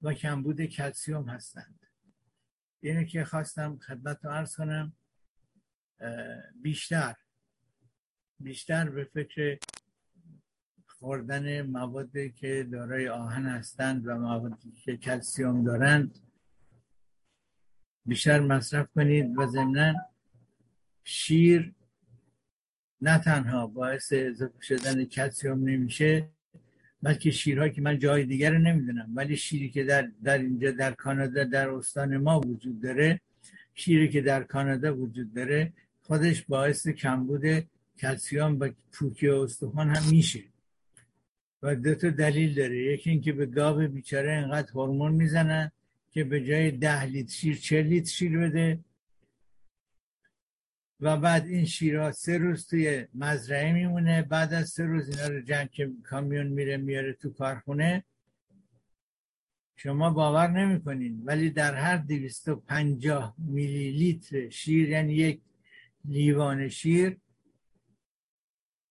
و 0.01 0.13
کمبود 0.13 0.65
کلسیوم 0.65 1.29
هستند. 1.29 1.79
اینه 2.79 3.05
که 3.05 3.25
خواستم 3.25 3.77
خدمت 3.77 4.25
رو 4.25 4.31
عرض 4.31 4.55
کنم 4.55 4.93
بیشتر 6.62 7.15
بیشتر 8.39 8.89
به 8.89 9.03
فکر 9.03 9.57
خوردن 10.88 11.62
موادی 11.62 12.31
که 12.31 12.67
دارای 12.71 13.09
آهن 13.09 13.45
هستند 13.45 14.07
و 14.07 14.15
موادی 14.15 14.71
که 14.71 14.97
کلسیوم 14.97 15.63
دارند 15.63 16.19
بیشتر 18.05 18.39
مصرف 18.39 18.91
کنید 18.95 19.38
و 19.38 19.47
ضمنا 19.47 19.93
شیر 21.03 21.75
نه 23.01 23.19
تنها 23.19 23.67
باعث 23.67 24.13
اضافه 24.15 24.62
شدن 24.62 25.05
کلسیوم 25.05 25.69
نمیشه 25.69 26.29
بلکه 27.03 27.31
شیرها 27.31 27.69
که 27.69 27.81
من 27.81 27.99
جای 27.99 28.25
دیگر 28.25 28.51
رو 28.51 28.57
نمی‌دونم. 28.57 29.12
ولی 29.15 29.38
شیری 29.38 29.69
که 29.69 29.83
در, 29.83 30.09
در 30.23 30.38
اینجا 30.38 30.71
در 30.71 30.91
کانادا 30.91 31.43
در 31.43 31.69
استان 31.69 32.17
ما 32.17 32.39
وجود 32.39 32.81
داره 32.81 33.21
شیری 33.73 34.09
که 34.09 34.21
در 34.21 34.43
کانادا 34.43 34.95
وجود 34.95 35.33
داره 35.33 35.73
خودش 36.01 36.41
باعث 36.41 36.88
کمبود 36.88 37.65
کلسیوم 37.99 38.59
و 38.59 38.69
پوکی 38.91 39.27
استخوان 39.27 39.89
هم 39.89 40.09
میشه. 40.12 40.43
و 41.63 41.75
دو 41.75 41.95
تا 41.95 42.09
دلیل 42.09 42.55
داره. 42.55 42.93
یکی 42.93 43.09
اینکه 43.09 43.31
به 43.31 43.45
گاو 43.45 43.88
بیچاره 43.88 44.33
انقدر 44.33 44.71
هورمون 44.71 45.12
می‌زنن 45.12 45.71
که 46.12 46.23
به 46.23 46.43
جای 46.43 46.71
ده 46.71 47.03
لیتر 47.03 47.33
شیر 47.33 47.55
چه 47.55 47.81
لیتر 47.81 48.12
شیر 48.12 48.38
بده. 48.38 48.79
و 50.99 51.17
بعد 51.17 51.45
این 51.45 51.65
شیرها 51.65 52.12
سه 52.12 52.38
روز 52.38 52.67
توی 52.67 53.07
مزرعه 53.13 53.73
میمونه. 53.73 54.21
بعد 54.21 54.53
از 54.53 54.69
سه 54.69 54.83
روز 54.83 55.09
اینا 55.09 55.27
رو 55.27 55.41
جمع 55.41 55.65
که 55.67 55.91
کامیون 56.03 56.47
میره 56.47 56.77
میاره 56.77 57.13
تو 57.13 57.29
کارخونه. 57.29 58.03
شما 59.75 60.09
باور 60.09 60.47
نمی‌کنین 60.47 61.21
ولی 61.25 61.49
در 61.49 61.75
هر 61.75 61.97
دویست 61.97 62.47
و 62.47 62.55
پنجاه 62.55 63.35
میلی 63.38 63.91
لیتر 63.91 64.49
شیر 64.49 64.89
یعنی 64.89 65.13
یک 65.13 65.41
لیوان 66.05 66.69
شیر 66.69 67.17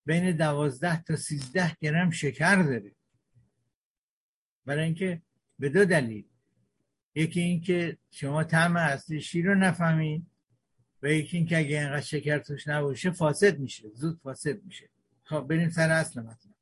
بین 0.06 0.36
دوازده 0.36 1.02
تا 1.02 1.16
سیزده 1.16 1.76
گرم 1.80 2.10
شکر 2.10 2.62
داره. 2.62 2.92
برای 4.64 4.84
اینکه 4.84 5.22
به 5.58 5.68
دو 5.68 5.84
دلیل. 5.84 6.24
یکی 7.14 7.40
اینکه 7.40 7.96
شما 8.10 8.44
طعم 8.44 8.76
اصلی 8.76 9.20
شیر 9.20 9.46
رو 9.46 9.54
نفهمید 9.54 10.26
و 11.02 11.08
یکی 11.12 11.36
اینکه 11.36 11.58
اگه 11.58 11.78
اینقدر 11.78 12.00
شکر 12.00 12.38
توش 12.38 12.68
نباشه 12.68 13.10
فاسد 13.10 13.58
میشه. 13.58 13.88
زود 13.94 14.20
فاسد 14.22 14.62
میشه. 14.64 14.88
خب 15.24 15.40
بریم 15.40 15.70
سر 15.70 15.90
اصل 15.90 16.20
مطلب. 16.20 16.54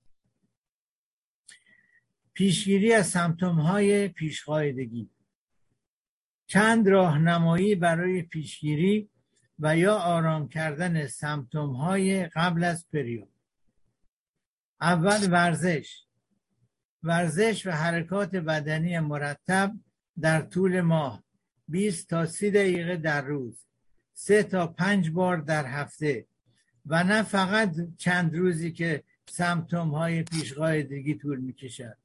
پیشگیری 2.35 2.93
از 2.93 3.07
سمتوم 3.07 3.61
های 3.61 4.09
پیشقاعدگی. 4.09 5.11
چند 6.47 6.89
راهنمایی 6.89 7.75
برای 7.75 8.23
پیشگیری 8.23 9.11
و 9.59 9.77
یا 9.77 9.95
آرام 9.95 10.49
کردن 10.49 11.07
سمتوم 11.07 11.71
های 11.71 12.27
قبل 12.27 12.65
از 12.65 12.87
پریود. 12.93 13.29
اول 14.81 15.33
ورزش. 15.33 16.03
ورزش 17.03 17.67
و 17.67 17.71
حرکات 17.71 18.37
بدنی 18.37 18.99
مرتب 18.99 19.77
در 20.21 20.43
طول 20.43 20.81
ماه. 20.81 21.25
20 21.69 22.09
تا 22.09 22.27
30 22.27 22.51
دقیقه 22.51 22.97
در 22.97 23.23
روز. 23.23 23.66
سه 24.19 24.43
تا 24.43 24.67
پنج 24.67 25.11
بار 25.11 25.37
در 25.37 25.67
هفته. 25.67 26.27
و 26.87 27.05
نه 27.05 27.23
فقط 27.23 27.75
چند 27.99 28.37
روزی 28.37 28.73
که 28.73 29.03
سمتوم 29.29 29.91
های 29.91 30.23
پیشقاعدگی 30.23 31.15
طول 31.15 31.41
می‌کشد. 31.41 31.97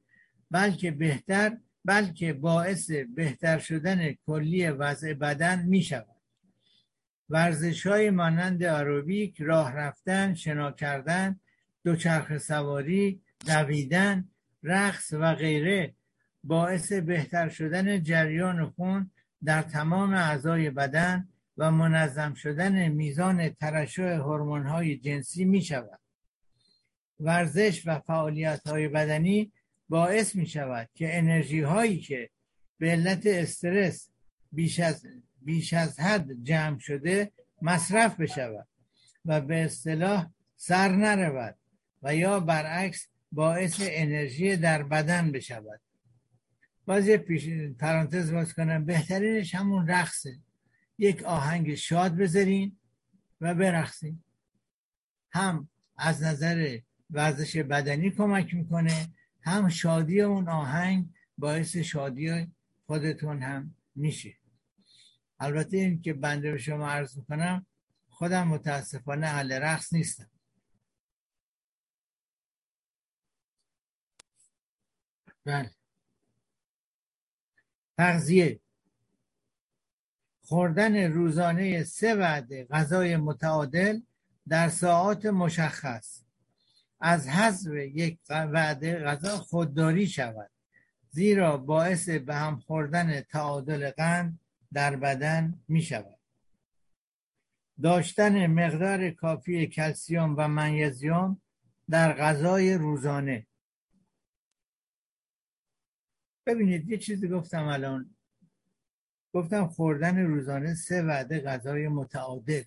بلکه 0.51 0.91
بهتر 0.91 1.57
بلکه 1.85 2.33
باعث 2.33 2.91
بهتر 3.15 3.59
شدن 3.59 4.11
کلی 4.25 4.69
وضع 4.69 5.13
بدن 5.13 5.65
می 5.65 5.83
شود 5.83 6.21
ورزش 7.29 7.87
های 7.87 8.09
مانند 8.09 8.63
آروبیک 8.63 9.41
راه 9.41 9.75
رفتن 9.75 10.33
شنا 10.33 10.71
کردن 10.71 11.39
دوچرخ 11.83 12.37
سواری 12.37 13.21
دویدن 13.47 14.29
رقص 14.63 15.13
و 15.13 15.35
غیره 15.35 15.95
باعث 16.43 16.93
بهتر 16.93 17.49
شدن 17.49 18.03
جریان 18.03 18.69
خون 18.69 19.11
در 19.43 19.61
تمام 19.61 20.13
اعضای 20.13 20.69
بدن 20.69 21.27
و 21.61 21.71
منظم 21.71 22.33
شدن 22.33 22.87
میزان 22.87 23.49
ترشح 23.49 24.03
هورمون 24.03 24.65
های 24.67 24.97
جنسی 24.97 25.45
می 25.45 25.61
شود 25.61 25.99
ورزش 27.19 27.87
و 27.87 27.99
فعالیت 27.99 28.67
های 28.67 28.87
بدنی 28.87 29.51
باعث 29.89 30.35
می 30.35 30.47
شود 30.47 30.89
که 30.93 31.17
انرژی 31.17 31.61
هایی 31.61 31.99
که 31.99 32.29
به 32.77 32.91
علت 32.91 33.25
استرس 33.25 34.09
بیش 34.51 34.79
از, 34.79 35.05
بیش 35.41 35.73
از 35.73 35.99
حد 35.99 36.43
جمع 36.43 36.79
شده 36.79 37.31
مصرف 37.61 38.19
بشود 38.19 38.67
و 39.25 39.41
به 39.41 39.65
اصطلاح 39.65 40.31
سر 40.55 40.89
نرود 40.89 41.55
و 42.03 42.15
یا 42.15 42.39
برعکس 42.39 43.07
باعث 43.31 43.75
انرژی 43.81 44.55
در 44.55 44.83
بدن 44.83 45.31
بشود. 45.31 45.81
باز 46.85 47.07
یه 47.07 47.17
پیش 47.17 47.49
پرانتز 47.79 48.33
باز 48.33 48.53
کنم. 48.53 48.85
بهترینش 48.85 49.55
همون 49.55 49.87
رقصه. 49.87 50.39
یک 51.01 51.23
آهنگ 51.23 51.75
شاد 51.75 52.15
بذارین 52.15 52.77
و 53.41 53.55
برقصین. 53.55 54.23
هم 55.31 55.69
از 55.97 56.23
نظر 56.23 56.79
ورزش 57.09 57.57
بدنی 57.57 58.11
کمک 58.11 58.53
می‌کنه 58.53 59.13
هم 59.41 59.69
شادی 59.69 60.21
اون 60.21 60.49
آهنگ 60.49 61.09
باعث 61.37 61.77
شادی 61.77 62.47
خودتون 62.85 63.41
هم 63.41 63.75
میشه. 63.95 64.37
البته 65.39 65.77
این 65.77 66.01
که 66.01 66.13
بنده 66.13 66.51
به 66.51 66.57
شما 66.57 66.89
عرض 66.89 67.17
می‌کنم 67.17 67.65
خودم 68.09 68.47
متاسفانه 68.47 69.27
اهل 69.27 69.51
رقص 69.51 69.93
نیستم. 69.93 70.29
بله. 75.45 75.71
تغذیه. 77.97 78.59
خوردن 80.51 81.11
روزانه 81.11 81.83
سه 81.83 82.15
وعده 82.15 82.65
غذای 82.65 83.17
متعادل 83.17 83.99
در 84.47 84.69
ساعات 84.69 85.25
مشخص. 85.25 86.23
از 86.99 87.27
حذف 87.27 87.71
یک 87.75 88.19
وعده 88.29 88.99
غذا 88.99 89.37
خودداری 89.37 90.07
شود 90.07 90.51
زیرا 91.09 91.57
باعث 91.57 92.09
به 92.09 92.35
هم 92.35 92.59
خوردن 92.59 93.21
تعادل 93.21 93.91
قند 93.91 94.39
در 94.73 94.95
بدن 94.95 95.59
می 95.67 95.81
شود. 95.81 96.19
داشتن 97.81 98.47
مقدار 98.47 99.09
کافی 99.09 99.67
کلسیوم 99.67 100.35
و 100.37 100.47
منیزیم 100.47 101.41
در 101.89 102.13
غذای 102.13 102.73
روزانه. 102.73 103.47
ببینید 106.45 106.89
یه 106.89 106.97
چیزی 106.97 107.27
گفتم 107.27 107.67
الان. 107.67 108.15
گفتم 109.33 109.67
خوردن 109.67 110.17
روزانه 110.17 110.73
سه 110.73 111.01
وعده 111.01 111.39
غذای 111.39 111.87
متعادل. 111.87 112.63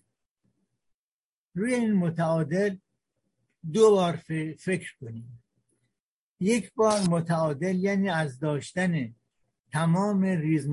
روی 1.55 1.74
این 1.74 1.92
متعادل 1.92 2.77
دو 3.72 3.90
بار 3.90 4.16
فکر 4.59 4.96
کنیم. 5.00 5.42
یک 6.40 6.72
بار 6.74 7.00
متعادل 7.09 7.77
یعنی 7.77 8.11
از 8.11 8.38
داشتن 8.38 9.14
تمام 9.72 10.22
ریز 10.22 10.68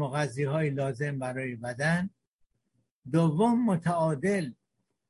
های 0.48 0.70
لازم 0.70 1.20
برای 1.20 1.56
بدن. 1.56 2.10
دوم 3.12 3.66
متعادل 3.66 4.52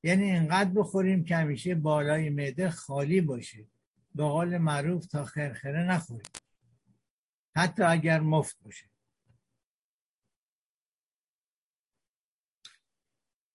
یعنی 0.03 0.31
اینقدر 0.31 0.69
بخوریم 0.69 1.23
که 1.23 1.35
همیشه 1.35 1.75
بالای 1.75 2.29
معده 2.29 2.69
خالی 2.69 3.21
باشه. 3.21 3.67
به 4.15 4.23
قول 4.23 4.57
معروف 4.57 5.05
تا 5.05 5.25
خرخره 5.25 5.83
نخوریم. 5.83 6.31
حتی 7.55 7.83
اگر 7.83 8.19
مفت 8.19 8.57
باشه. 8.63 8.90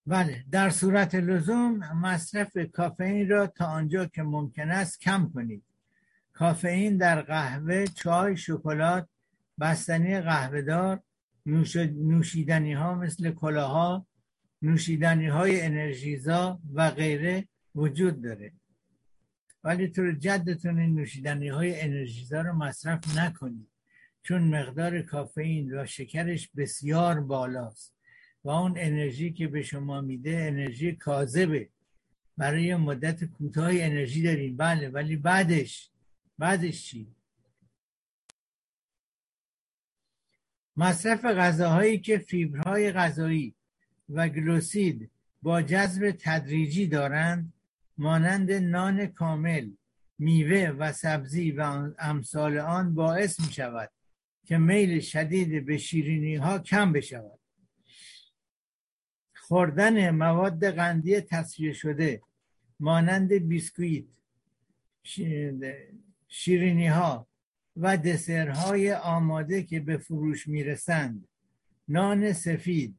بله 0.07 0.45
در 0.51 0.71
صورت 0.71 1.15
لزوم 1.15 1.79
مصرف 1.79 2.57
کافئین 2.73 3.29
را 3.29 3.47
تا 3.47 3.67
آنجا 3.67 4.07
که 4.07 4.23
ممکن 4.23 4.71
است 4.71 5.01
کم 5.01 5.31
کنید. 5.35 5.63
کافئین 6.33 6.97
در 6.97 7.23
قهوه 7.23 7.87
چای 7.87 8.37
شکلات 8.37 9.09
بستنی 9.61 10.21
قهوهدار 10.21 11.03
نوشیدنی 11.47 12.73
ها 12.73 12.95
مثل 12.95 13.31
کلاها 13.31 14.07
نوشیدنی 14.63 15.27
های 15.27 15.61
انرژیزا 15.61 16.61
و 16.75 16.91
غیره 16.91 17.49
وجود 17.75 18.23
داره. 18.23 18.53
ولی 19.65 19.89
تو 19.89 20.13
جدتون 20.13 20.79
این 20.79 20.95
نوشیدنی 20.95 21.49
های 21.49 21.81
انرژیزا 21.81 22.41
رو 22.41 22.53
مصرف 22.53 23.19
نکنید 23.19 23.69
چون 24.23 24.43
مقدار 24.43 25.03
کافئین 25.03 25.79
و 25.79 25.87
شکرش 25.87 26.51
بسیار 26.57 27.21
بالاست. 27.21 27.96
و 28.47 28.51
اون 28.51 28.75
انرژی 28.77 29.33
که 29.33 29.47
به 29.47 29.63
شما 29.63 30.01
میده 30.01 30.39
انرژی 30.39 30.93
کاذبه. 30.93 31.69
برای 32.37 32.77
مدت 32.77 33.25
کوتاه 33.25 33.71
انرژی 33.73 34.23
داریم. 34.23 34.57
بله 34.57 34.89
ولی 34.89 35.17
بعدش 35.17 35.91
بعدش 36.39 36.85
چی؟ 36.85 37.07
مصرف 40.77 41.25
غذاهایی 41.25 41.99
که 41.99 42.19
فیبرهای 42.19 42.93
غذایی 42.93 43.55
و 44.09 44.29
گلوسید 44.29 45.11
با 45.43 45.63
جذب 45.63 46.15
تدریجی 46.19 46.87
دارند 46.87 47.53
مانند 47.99 48.53
نان 48.53 49.07
کامل 49.07 49.71
میوه 50.19 50.71
و 50.79 50.93
سبزی 50.93 51.51
و 51.51 51.91
امثال 51.99 52.59
آن 52.59 52.95
باعث 52.95 53.41
می 53.41 53.53
شود 53.53 53.91
که 54.45 54.59
میل 54.59 55.01
شدید 55.01 55.67
به 55.67 55.79
شیرینی 55.79 56.37
ها 56.37 56.59
کم 56.59 56.93
بشود. 56.93 57.46
خوردن 59.49 60.11
مواد 60.11 60.65
قندی 60.65 61.21
تصفیه 61.21 61.73
شده 61.73 62.23
مانند 62.81 63.33
بیسکویت 63.33 64.05
شیرینی 66.29 66.87
ها 66.87 67.29
و 67.77 67.97
دسرهای 67.97 68.93
آماده 68.93 69.63
که 69.63 69.81
به 69.81 69.97
فروش 69.97 70.49
می‌رسند. 70.49 71.29
نان 71.89 72.33
سفید 72.33 72.99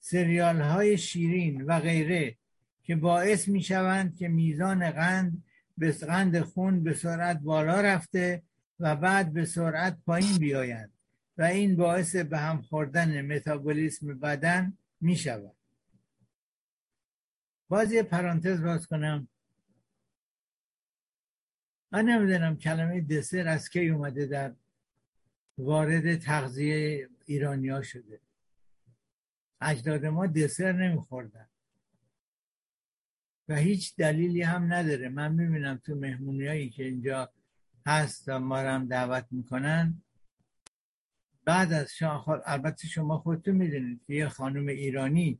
سریال 0.00 0.60
های 0.60 0.98
شیرین 0.98 1.62
و 1.62 1.80
غیره 1.80 2.36
که 2.82 2.96
باعث 2.96 3.48
می 3.48 3.62
شوند 3.62 4.16
که 4.16 4.28
میزان 4.28 4.90
قند 4.90 5.44
به 5.78 5.92
قند 5.92 6.40
خون 6.40 6.82
به 6.82 6.94
سرعت 6.94 7.38
بالا 7.40 7.80
رفته 7.80 8.42
و 8.80 8.96
بعد 8.96 9.32
به 9.32 9.44
سرعت 9.44 9.98
پایین 10.06 10.38
بیاید 10.38 10.90
و 11.38 11.42
این 11.42 11.76
باعث 11.76 12.16
به 12.16 12.38
هم 12.38 12.62
خوردن 12.62 13.34
متابولیسم 13.36 14.18
بدن 14.18 14.78
می 15.00 15.16
شود 15.16 15.55
باز 17.68 17.92
یه 17.92 18.02
پرانتز 18.02 18.62
باز 18.62 18.86
کنم. 18.86 19.28
من 21.92 22.04
نمی‌دونم 22.04 22.56
کلمه 22.56 23.00
دسر 23.00 23.48
از 23.48 23.70
کی 23.70 23.88
اومده 23.88 24.26
در 24.26 24.54
وارد 25.58 26.16
تغذیه 26.16 27.08
ایرانیا 27.26 27.82
شده. 27.82 28.20
اجداد 29.60 30.06
ما 30.06 30.26
دسر 30.26 30.72
نمیخوردن. 30.72 31.48
و 33.48 33.56
هیچ 33.56 33.96
دلیلی 33.96 34.42
هم 34.42 34.72
نداره. 34.72 35.08
من 35.08 35.32
می‌بینم 35.32 35.76
تو 35.76 35.94
مهمونی 35.94 36.46
هایی 36.46 36.70
که 36.70 36.84
اینجا 36.84 37.32
هست 37.86 38.24
و 38.26 38.38
ما 38.38 38.58
هم 38.58 38.86
دعوت 38.86 39.26
می‌کنن. 39.30 40.02
بعد 41.44 41.72
از 41.72 41.94
شام 41.94 42.42
البته 42.46 42.88
شما 42.88 43.18
خودتون 43.18 43.56
می‌دونید 43.56 44.04
که 44.06 44.14
یه 44.14 44.28
خانم 44.28 44.66
ایرانی 44.66 45.38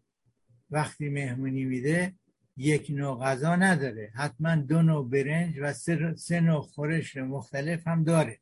وقتی 0.70 1.08
مهمونی 1.08 1.64
میده 1.64 2.14
یک 2.56 2.90
نوع 2.90 3.20
غذا 3.24 3.56
نداره. 3.56 4.12
حتما 4.14 4.56
دو 4.56 4.82
نوع 4.82 5.08
برنج 5.08 5.58
و 5.60 5.72
سه 6.16 6.40
نوع 6.40 6.60
خورش 6.60 7.16
مختلف 7.16 7.88
هم 7.88 8.04
داره. 8.04 8.40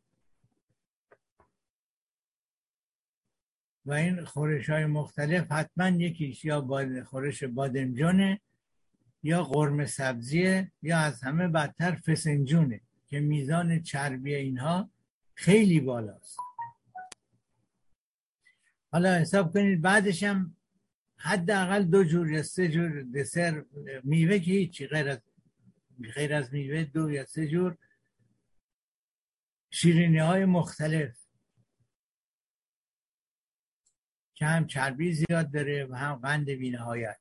و 3.86 3.92
این 3.92 4.24
خورش 4.24 4.70
های 4.70 4.86
مختلف 4.86 5.52
حتما 5.52 5.88
یکیش 5.88 6.44
یا 6.44 6.66
خورش 7.04 7.44
بادمجانه 7.44 8.40
یا 9.22 9.44
قرم 9.44 9.86
سبزیه 9.86 10.72
یا 10.82 10.98
از 10.98 11.22
همه 11.22 11.48
بدتر 11.48 11.94
فسنجونه 11.94 12.80
که 13.06 13.20
میزان 13.20 13.82
چربی 13.82 14.34
اینها 14.34 14.90
خیلی 15.34 15.80
بالاست. 15.80 16.38
حالا 18.92 19.14
حساب 19.18 19.52
کنید 19.52 19.80
بعدش 19.80 20.22
هم 20.22 20.56
حداقل 21.16 21.84
دو 21.84 22.04
جور 22.04 22.30
یا 22.30 22.42
سه 22.42 22.68
جور 22.68 23.02
دسر 23.02 23.64
میوه 24.04 24.38
که 24.38 24.50
هیچی 24.50 24.86
غیر 24.86 25.08
از 25.08 25.20
غیر 26.14 26.34
از 26.34 26.52
میوه 26.52 26.84
دو 26.84 27.10
یا 27.10 27.24
سه 27.26 27.48
جور. 27.48 27.78
شیرینی 29.70 30.18
های 30.18 30.44
مختلف. 30.44 31.16
که 34.34 34.46
هم 34.46 34.66
چربی 34.66 35.12
زیاد 35.12 35.52
داره 35.52 35.86
و 35.86 35.94
هم 35.94 36.14
قند 36.14 36.50
بینهایت. 36.50 37.18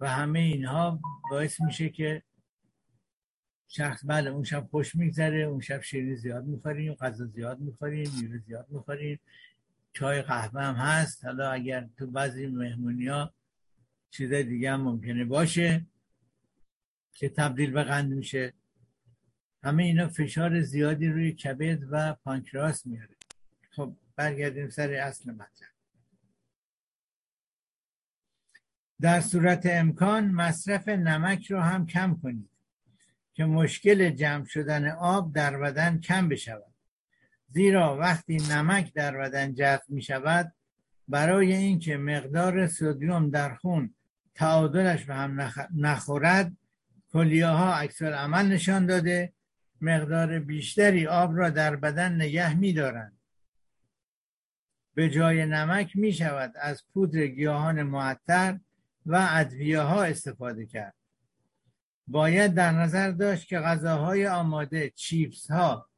و 0.00 0.08
همه 0.08 0.38
اینها 0.38 1.00
باعث 1.30 1.60
میشه 1.60 1.88
که 1.88 2.22
شخص 3.68 4.04
بله 4.04 4.30
اون 4.30 4.44
شب 4.44 4.68
خوش 4.70 4.94
میگذره 4.94 5.42
اون 5.42 5.60
شب 5.60 5.80
شیرینی 5.82 6.16
زیاد 6.16 6.44
می‌خوریم 6.44 6.94
غذا 6.94 7.24
زیاد 7.24 7.60
می‌خوریم 7.60 8.10
میوه 8.20 8.38
زیاد 8.38 8.66
می‌خوریم. 8.70 9.20
چای 9.96 10.22
قهوه 10.22 10.62
هم 10.62 10.74
هست. 10.74 11.24
حالا 11.24 11.50
اگر 11.50 11.88
تو 11.98 12.06
بعضی 12.06 12.46
مهمونی 12.46 13.06
ها 13.06 13.34
چیز 14.10 14.32
دیگه 14.32 14.72
هم 14.72 14.80
ممکنه 14.80 15.24
باشه 15.24 15.86
که 17.12 17.28
تبدیل 17.28 17.70
به 17.70 17.82
قند 17.82 18.12
میشه. 18.12 18.52
همه 19.62 19.82
اینا 19.82 20.08
فشار 20.08 20.60
زیادی 20.60 21.08
روی 21.08 21.32
کبد 21.32 21.78
و 21.90 22.14
پانکراس 22.14 22.86
میاره. 22.86 23.16
خب 23.70 23.96
برگردیم 24.16 24.70
سر 24.70 24.92
اصل 24.92 25.30
مطلب. 25.30 25.68
در 29.00 29.20
صورت 29.20 29.66
امکان 29.66 30.30
مصرف 30.30 30.88
نمک 30.88 31.50
رو 31.50 31.60
هم 31.60 31.86
کم 31.86 32.20
کنید 32.22 32.50
که 33.34 33.44
مشکل 33.44 34.10
جمع 34.10 34.44
شدن 34.44 34.88
آب 34.88 35.32
در 35.32 35.58
بدن 35.58 36.00
کم 36.00 36.28
بشود. 36.28 36.75
زیرا 37.56 37.96
وقتی 37.96 38.36
نمک 38.36 38.92
در 38.92 39.16
بدن 39.16 39.54
جذب 39.54 39.82
می 39.88 40.02
شود 40.02 40.52
برای 41.08 41.54
اینکه 41.54 41.96
مقدار 41.96 42.66
سودیوم 42.66 43.30
در 43.30 43.54
خون 43.54 43.94
تعادلش 44.34 45.04
به 45.04 45.14
هم 45.14 45.52
نخورد 45.74 46.52
کلیه 47.12 47.46
ها 47.46 47.74
اکثر 47.74 48.12
عمل 48.12 48.46
نشان 48.46 48.86
داده 48.86 49.32
مقدار 49.80 50.38
بیشتری 50.38 51.06
آب 51.06 51.36
را 51.36 51.50
در 51.50 51.76
بدن 51.76 52.14
نگه 52.14 52.54
می 52.54 52.72
دارند. 52.72 53.18
به 54.94 55.10
جای 55.10 55.46
نمک 55.46 55.96
می 55.96 56.12
شود 56.12 56.52
از 56.60 56.84
پودر 56.94 57.26
گیاهان 57.26 57.82
معطر 57.82 58.58
و 59.06 59.28
ادویه 59.30 59.80
ها 59.80 60.04
استفاده 60.04 60.66
کرد. 60.66 60.94
باید 62.06 62.54
در 62.54 62.72
نظر 62.72 63.10
داشت 63.10 63.48
که 63.48 63.58
غذاهای 63.58 64.26
آماده 64.26 64.90
چیپس 64.90 65.50
ها 65.50 65.88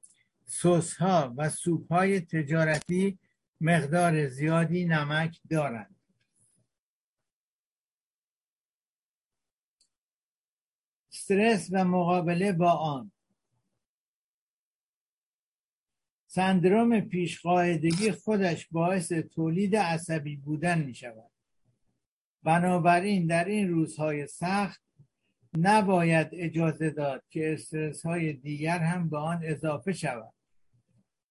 سس 0.49 0.97
ها 0.97 1.35
و 1.37 1.49
سوپ 1.51 1.93
های 1.93 2.21
تجارتی 2.21 3.19
مقدار 3.61 4.29
زیادی 4.29 4.85
نمک 4.85 5.41
دارند. 5.51 5.97
استرس 11.13 11.69
و 11.73 11.85
مقابله 11.85 12.53
با 12.53 12.71
آن. 12.73 13.13
سندروم 16.27 17.01
پیشقاعدگی 17.01 18.13
خودش 18.13 18.69
باعث 18.71 19.13
تولید 19.13 19.77
عصبی 19.77 20.37
بودن 20.37 20.83
می 20.83 20.95
شود 20.95 21.31
بنابراین 22.43 23.27
در 23.27 23.45
این 23.45 23.69
روزهای 23.69 24.27
سخت 24.27 24.83
نباید 25.59 26.29
اجازه 26.33 26.91
داد 26.91 27.25
که 27.31 27.53
استرس 27.53 28.07
های 28.07 28.33
دیگر 28.33 28.79
هم 28.79 29.11
به 29.11 29.19
آن 29.19 29.41
اضافه 29.45 29.93
شود. 29.93 30.38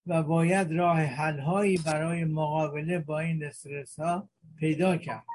و 0.08 0.24
باید 0.24 0.72
راه 0.72 1.02
حل 1.02 1.39
هایی 1.39 1.78
برای 1.78 2.26
مقابله 2.26 3.00
با 3.00 3.20
این 3.20 3.43
استرس 3.43 4.00
ها 4.00 4.30
پیدا 4.60 4.98
کرد. 4.98 5.26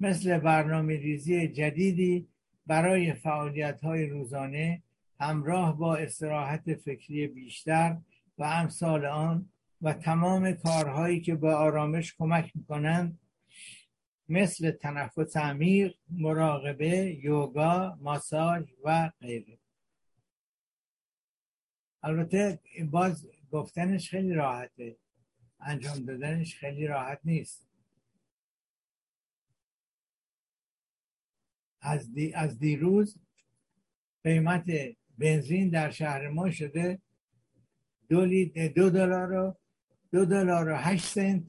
مثل 0.00 0.38
برنامه 0.38 0.96
ریزی 0.96 1.48
جدیدی 1.48 2.28
برای 2.66 3.12
فعالیت 3.12 3.80
های 3.80 4.06
روزانه 4.06 4.82
همراه 5.20 5.78
با 5.78 5.96
استراحت 5.96 6.74
فکری 6.74 7.26
بیشتر 7.26 7.96
و 8.38 8.44
امثال 8.44 9.06
آن 9.06 9.48
و 9.82 9.92
تمام 9.92 10.52
کارهایی 10.52 11.20
که 11.20 11.34
به 11.34 11.54
آرامش 11.54 12.14
کمک 12.14 12.52
می‌کنند 12.54 13.18
مثل 14.28 14.70
تنفس 14.70 15.36
عمیق، 15.36 15.94
مراقبه، 16.10 17.18
یوگا، 17.22 17.98
ماساژ 18.00 18.64
و 18.84 19.10
غیره. 19.20 19.58
البته 22.02 22.58
باز 22.90 23.26
گفتنش 23.50 24.10
خیلی 24.10 24.34
راحته. 24.34 24.96
انجام 25.60 25.98
دادنش 25.98 26.56
خیلی 26.56 26.86
راحت 26.86 27.20
نیست. 27.24 27.68
از, 31.80 32.14
دی، 32.14 32.34
از 32.34 32.58
دیروز 32.58 33.18
قیمت 34.24 34.64
بنزین 35.18 35.68
در 35.68 35.90
شهر 35.90 36.28
ما 36.28 36.50
شده 36.50 37.02
دو, 38.08 38.26
دو 38.68 38.90
دلار 38.90 39.32
و 39.32 39.56
دو 40.12 40.24
دلار 40.24 40.68
و 40.68 40.76
هشت 40.76 41.06
سنت 41.06 41.42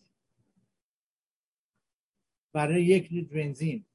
برای 2.54 2.86
یک 2.86 3.12
لیتر 3.12 3.34
بنزین. 3.34 3.86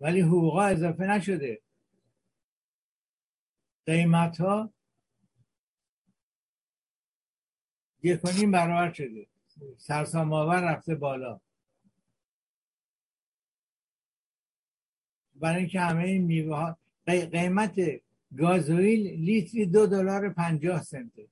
ولی 0.00 0.20
حقوقا 0.20 0.62
اضافه 0.62 1.04
نشده. 1.04 1.62
قیمت 3.86 4.40
ها 4.40 4.72
یک 8.02 8.20
کنیم 8.20 8.50
برابر 8.50 8.92
شده. 8.92 9.26
سرسام 9.78 10.32
آور 10.32 10.72
رفته 10.72 10.94
بالا. 10.94 11.40
برای 15.34 15.58
اینکه 15.58 15.80
همه 15.80 16.04
این 16.04 16.24
میوه 16.24 16.56
ها 16.56 16.78
قیمت 17.06 17.80
گازوئیل 18.36 19.06
لیتری 19.06 19.66
دو 19.66 19.86
دلار 19.86 20.28
پنجاه 20.28 20.82
سنته 20.82 21.28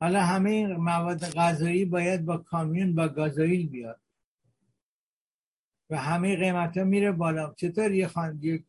حالا 0.00 0.22
همه 0.22 0.50
این 0.50 0.76
مواد 0.76 1.24
غذایی 1.24 1.84
باید 1.84 2.24
با 2.24 2.36
کامیون 2.36 2.94
با 2.94 3.08
گازوئیل 3.08 3.68
بیاد. 3.68 4.00
و 5.90 5.96
همه 5.96 6.36
قیمت 6.36 6.76
ها 6.76 6.84
میره 6.84 7.12
بالا. 7.12 7.54
چطور 7.54 7.92
یه 7.92 8.06
خان... 8.06 8.64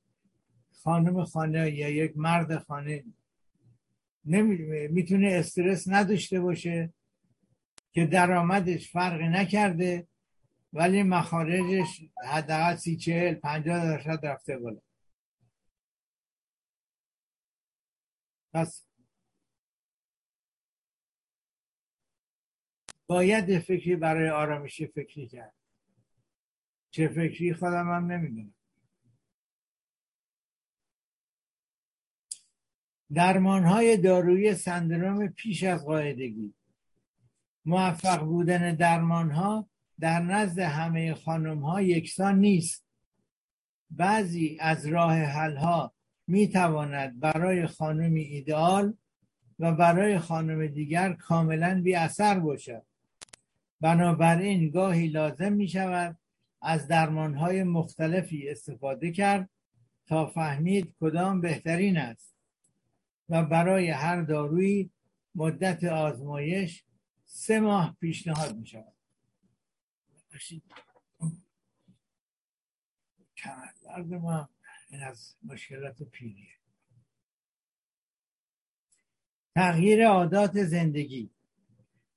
خانم 0.84 1.24
خانه 1.26 1.72
یا 1.72 1.90
یک 1.90 2.18
مرد 2.18 2.58
خانه 2.58 3.04
می‌تونه 4.90 5.28
استرس 5.28 5.88
نداشته 5.88 6.40
باشه؟ 6.40 6.94
که 7.98 8.06
درآمدش 8.06 8.92
فرقی 8.92 9.28
نکرده 9.28 10.08
ولی 10.74 11.04
مخارجش 11.04 12.02
حداقل 12.32 12.76
سی 12.76 12.98
چهل 12.98 13.34
پنجاه 13.34 13.86
درصد 13.86 14.26
رفته 14.26 14.58
بالا. 14.58 14.82
پس 18.54 18.86
باید 23.08 23.60
فکری 23.60 23.96
برای 23.96 24.30
آرامشی 24.30 24.88
فکری 24.88 25.28
کرد. 25.28 25.54
چه 26.92 27.08
فکری 27.08 27.54
خودم 27.54 27.92
هم 27.92 28.12
نمی‌دونم. 28.12 28.54
درمان 33.14 33.64
های 33.64 33.98
دارویی 33.98 34.56
سندروم 34.56 35.28
پیش 35.28 35.64
از 35.64 35.86
قاعدگی. 35.86 36.54
موفق 37.68 38.24
بودن 38.24 38.76
درمان 38.76 39.32
ها 39.32 39.70
در 40.00 40.20
نزد 40.20 40.60
همه 40.60 41.14
خانم 41.14 41.60
ها 41.60 41.82
یکسان 41.82 42.40
نیست. 42.40 42.86
بعضی 43.92 44.58
از 44.60 44.86
راه 44.86 45.14
حل 45.14 45.58
ها 45.58 45.94
می 46.28 46.48
تواند 46.48 47.20
برای 47.20 47.68
خانمی 47.68 48.22
ایدئال 48.22 48.94
و 49.60 49.72
برای 49.72 50.20
خانم 50.20 50.68
دیگر 50.68 51.14
کاملا 51.14 51.82
بی 51.84 51.96
اثر 51.96 52.40
باشد. 52.40 52.84
بنابراین 53.82 54.70
گاهی 54.70 55.08
لازم 55.08 55.54
می 55.54 55.68
شود 55.68 56.18
از 56.62 56.88
درمان 56.88 57.36
های 57.36 57.64
مختلفی 57.64 58.50
استفاده 58.50 59.12
کرد 59.12 59.50
تا 60.06 60.26
فهمید 60.26 60.94
کدام 61.00 61.42
بهترین 61.42 61.98
است 61.98 62.36
و 63.30 63.46
برای 63.46 63.90
هر 63.90 64.22
دارویی 64.22 64.92
مدت 65.36 65.84
آزمایش 65.84 66.87
سه 67.30 67.60
ماه 67.60 67.98
پیشنهاد 68.00 68.56
می 68.58 68.66
شود 68.66 68.94
کمربرد 73.38 74.14
ما 74.14 74.50
این 74.90 75.04
از 75.04 75.36
مشکلات 75.44 76.04
پیریه. 76.04 76.54
تغییر 79.56 80.08
عادات 80.08 80.64
زندگی. 80.64 81.30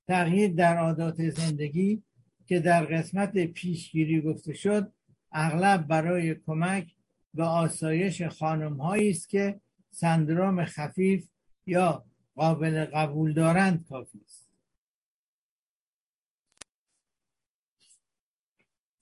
تغییر 0.08 0.52
در 0.52 0.78
عادات 0.78 1.28
زندگی 1.28 2.02
که 2.46 2.60
در 2.60 2.84
قسمت 2.84 3.38
پیشگیری 3.38 4.20
گفته 4.20 4.54
شد 4.54 4.92
اغلب 5.32 5.86
برای 5.86 6.34
کمک 6.34 6.94
به 7.34 7.44
آسایش 7.44 8.22
خانم 8.22 8.80
است 8.80 9.28
که 9.28 9.60
سندروم 9.90 10.64
خفیف 10.64 11.28
یا 11.66 12.04
قابل 12.34 12.84
قبول 12.84 13.32
دارند 13.32 13.86
کافی 13.88 14.20
است. 14.24 14.39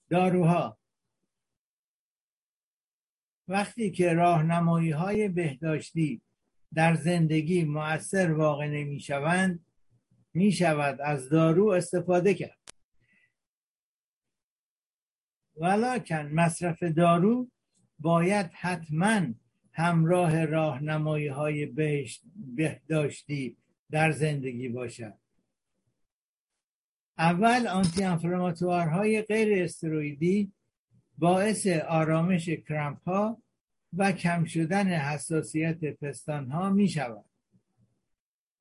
داروها. 0.09 0.79
وقتی 3.47 3.91
که 3.91 4.13
راهنمایی 4.13 4.91
های 4.91 5.27
بهداشتی 5.27 6.21
در 6.73 6.95
زندگی 6.95 7.63
مؤثر 7.63 8.31
واقع 8.31 8.67
نمی 8.67 8.99
شوند 8.99 9.65
می 10.33 10.51
شود 10.51 11.01
از 11.01 11.29
دارو 11.29 11.67
استفاده 11.69 12.33
کرد. 12.33 12.59
ولیکن 15.55 16.25
مصرف 16.25 16.83
دارو 16.83 17.51
باید 17.99 18.51
حتما 18.53 19.21
همراه 19.71 20.45
راهنمایی 20.45 21.27
های 21.27 21.65
بهداشتی 22.55 23.57
در 23.91 24.11
زندگی 24.11 24.69
باشد. 24.69 25.13
اول 27.19 27.67
آنتی 27.67 28.03
های 28.03 29.21
غیر 29.21 29.63
استرویدی 29.63 30.51
باعث 31.17 31.67
آرامش 31.67 32.49
کرمپ 32.49 33.09
ها 33.09 33.41
و 33.97 34.11
کم 34.11 34.45
شدن 34.45 34.87
حساسیت 34.87 35.85
پستان 35.85 36.51
ها 36.51 36.69
می 36.69 36.89
شود 36.89 37.25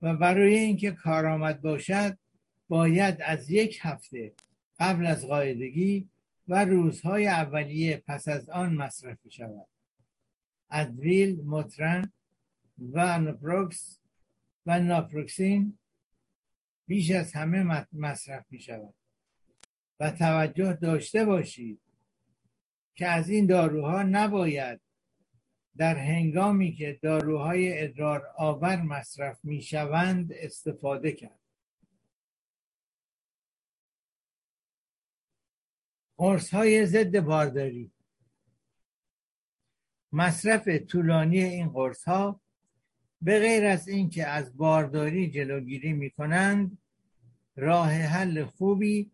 و 0.02 0.16
برای 0.16 0.54
اینکه 0.54 0.90
کارآمد 0.90 1.60
باشد 1.60 2.18
باید 2.68 3.22
از 3.22 3.50
یک 3.50 3.78
هفته 3.82 4.32
قبل 4.78 5.06
از 5.06 5.26
قاعدگی 5.26 6.08
و 6.48 6.64
روزهای 6.64 7.26
اولیه 7.26 8.02
پس 8.06 8.28
از 8.28 8.48
آن 8.48 8.74
مصرف 8.74 9.18
شود. 9.28 9.66
ادویل، 10.70 11.40
مترن 11.44 12.12
و 12.92 13.18
نپروکس 13.18 14.00
و 14.66 14.80
ناپروکسین 14.80 15.78
بیش 16.88 17.10
از 17.10 17.32
همه 17.32 17.86
مصرف 17.92 18.46
می 18.50 18.60
شود 18.60 18.94
و 20.00 20.10
توجه 20.10 20.72
داشته 20.72 21.24
باشید 21.24 21.80
که 22.94 23.06
از 23.06 23.28
این 23.28 23.46
داروها 23.46 24.02
نباید 24.02 24.80
در 25.76 25.96
هنگامی 25.96 26.72
که 26.72 26.98
داروهای 27.02 27.82
ادرار 27.82 28.26
آور 28.36 28.82
مصرف 28.82 29.44
می 29.44 29.62
شوند 29.62 30.32
استفاده 30.32 31.12
کرد. 31.12 31.40
قرص 36.16 36.54
های 36.54 36.86
ضد 36.86 37.20
بارداری. 37.20 37.92
مصرف 40.12 40.68
طولانی 40.68 41.42
این 41.42 41.68
قرص 41.68 42.04
ها 42.04 42.40
به 43.22 43.38
غیر 43.38 43.64
از 43.64 43.88
اینکه 43.88 44.26
از 44.26 44.56
بارداری 44.56 45.30
جلوگیری 45.30 45.92
می 45.92 46.10
کنند 46.10 46.78
راه 47.56 47.90
حل 47.90 48.44
خوبی 48.44 49.10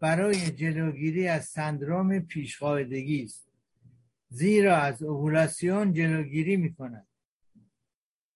برای 0.00 0.50
جلوگیری 0.50 1.28
از 1.28 1.44
سندروم 1.44 2.20
پیشقاعدگی 2.20 3.22
است 3.22 3.48
زیرا 4.28 4.76
از 4.76 5.02
اوولاسیون 5.02 5.92
جلوگیری 5.92 6.56
می 6.56 6.74
کند 6.74 7.06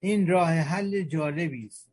این 0.01 0.27
راه 0.27 0.51
حل 0.51 1.03
جالبی 1.03 1.67
است 1.67 1.93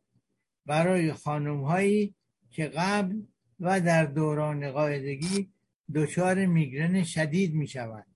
برای 0.66 1.12
خانم 1.12 1.64
هایی 1.64 2.14
که 2.50 2.66
قبل 2.66 3.22
و 3.60 3.80
در 3.80 4.04
دوران 4.04 4.70
قاعدگی 4.70 5.52
دچار 5.94 6.46
میگرن 6.46 7.02
شدید 7.04 7.54
می 7.54 7.66
شوند 7.66 8.09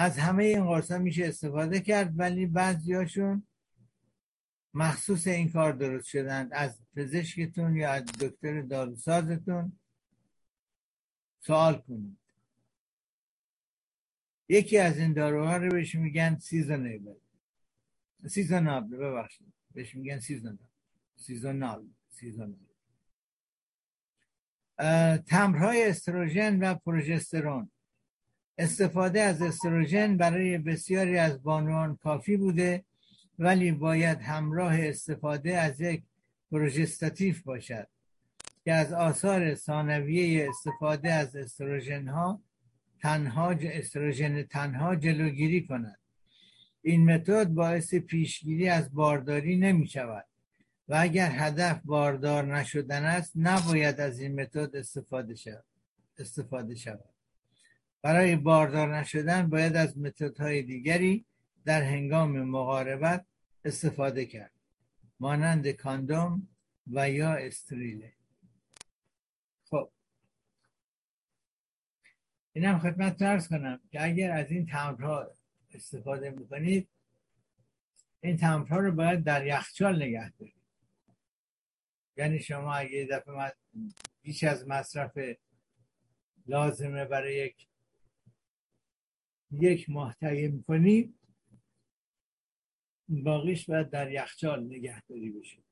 از 0.00 0.18
همه 0.18 0.44
این 0.44 0.64
قرص 0.64 0.90
میشه 0.90 1.26
استفاده 1.26 1.80
کرد 1.80 2.18
ولی 2.18 2.46
بعضیاشون 2.46 3.46
مخصوص 4.74 5.26
این 5.26 5.52
کار 5.52 5.72
درست 5.72 6.06
شدند 6.06 6.50
از 6.52 6.78
پزشکتون 6.96 7.76
یا 7.76 7.90
از 7.90 8.04
دکتر 8.04 8.62
داروسازتون 8.62 9.72
سوال 11.40 11.74
کنید. 11.74 12.18
یکی 14.48 14.78
از 14.78 14.98
این 14.98 15.12
داروها 15.12 15.56
رو 15.56 15.68
بهش 15.68 15.94
میگن 15.94 16.38
سیزونیبل 16.38 17.14
سیزونابل 18.26 18.96
ببخشید. 18.96 19.52
بهش 19.74 19.94
میگن 19.94 20.20
سیزونابل 20.20 20.64
سیزونال 21.16 21.86
سیزونال 22.10 22.56
تمرهای 25.26 25.90
استروژن 25.90 26.58
و 26.58 26.74
پروژسترون. 26.74 27.70
استفاده 28.58 29.20
از 29.20 29.42
استروژن 29.42 30.16
برای 30.16 30.58
بسیاری 30.58 31.18
از 31.18 31.42
بانوان 31.42 31.96
کافی 31.96 32.36
بوده 32.36 32.84
ولی 33.38 33.72
باید 33.72 34.18
همراه 34.20 34.74
استفاده 34.80 35.58
از 35.58 35.80
یک 35.80 36.02
پروژستاتیف 36.50 37.42
باشد 37.42 37.88
که 38.64 38.72
از 38.72 38.92
آثار 38.92 39.54
ثانویه 39.54 40.48
استفاده 40.48 41.12
از 41.12 41.36
استروژن 41.36 42.08
ها 42.08 42.42
تنها 43.02 43.50
استروژن 43.50 44.42
تنها 44.42 44.96
جلوگیری 44.96 45.66
کند. 45.66 45.98
این 46.82 47.14
متد 47.14 47.48
باعث 47.48 47.94
پیشگیری 47.94 48.68
از 48.68 48.94
بارداری 48.94 49.56
نمی 49.56 49.86
شود 49.86 50.24
و 50.88 50.96
اگر 50.98 51.30
هدف 51.30 51.80
باردار 51.84 52.56
نشدن 52.56 53.04
است 53.04 53.32
نباید 53.36 54.00
از 54.00 54.20
این 54.20 54.40
متد 54.40 54.76
استفاده 54.76 55.34
شود. 55.34 55.64
استفاده 56.18 56.74
شود. 56.74 57.17
برای 58.02 58.36
باردار 58.36 58.96
نشدن 58.96 59.50
باید 59.50 59.76
از 59.76 59.98
متدهای 59.98 60.62
دیگری 60.62 61.26
در 61.64 61.82
هنگام 61.82 62.42
مقاربت 62.42 63.26
استفاده 63.64 64.26
کرد. 64.26 64.52
مانند 65.20 65.68
کاندوم 65.68 66.48
و 66.86 67.10
یا 67.10 67.32
استریله 67.32 68.12
خب. 69.64 69.90
اینم 72.52 72.78
خدمت 72.78 73.16
ترس 73.16 73.48
کنم 73.48 73.80
که 73.90 74.04
اگر 74.04 74.30
از 74.30 74.50
این 74.50 74.66
تمرها 74.66 75.30
استفاده 75.74 76.30
می‌کنید 76.30 76.88
این 78.20 78.36
تمرها 78.36 78.78
رو 78.78 78.92
باید 78.92 79.24
در 79.24 79.46
یخچال 79.46 80.02
نگه 80.02 80.30
دارید. 80.30 80.54
یعنی 82.16 82.40
شما 82.40 82.74
اگه 82.74 83.08
دفعه 83.10 83.52
بیش 84.22 84.44
از 84.44 84.68
مصرف 84.68 85.18
لازمه 86.46 87.04
برای 87.04 87.36
یک 87.36 87.68
یک 89.50 89.90
ماه 89.90 90.16
تهیه 90.20 90.48
می‌کنی 90.48 91.14
باقیش 93.08 93.70
باید 93.70 93.90
در 93.90 94.12
یخچال 94.12 94.64
نگهداری 94.64 95.30
بشه 95.30 95.62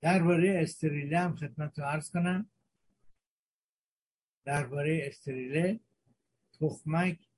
درباره 0.00 0.58
استریله 0.62 1.18
هم 1.18 1.36
خدمت 1.36 1.78
رو 1.78 1.84
عرض 1.84 2.10
کنم. 2.10 2.50
درباره 4.44 5.00
استریله 5.02 5.80
تخمک 6.60 7.28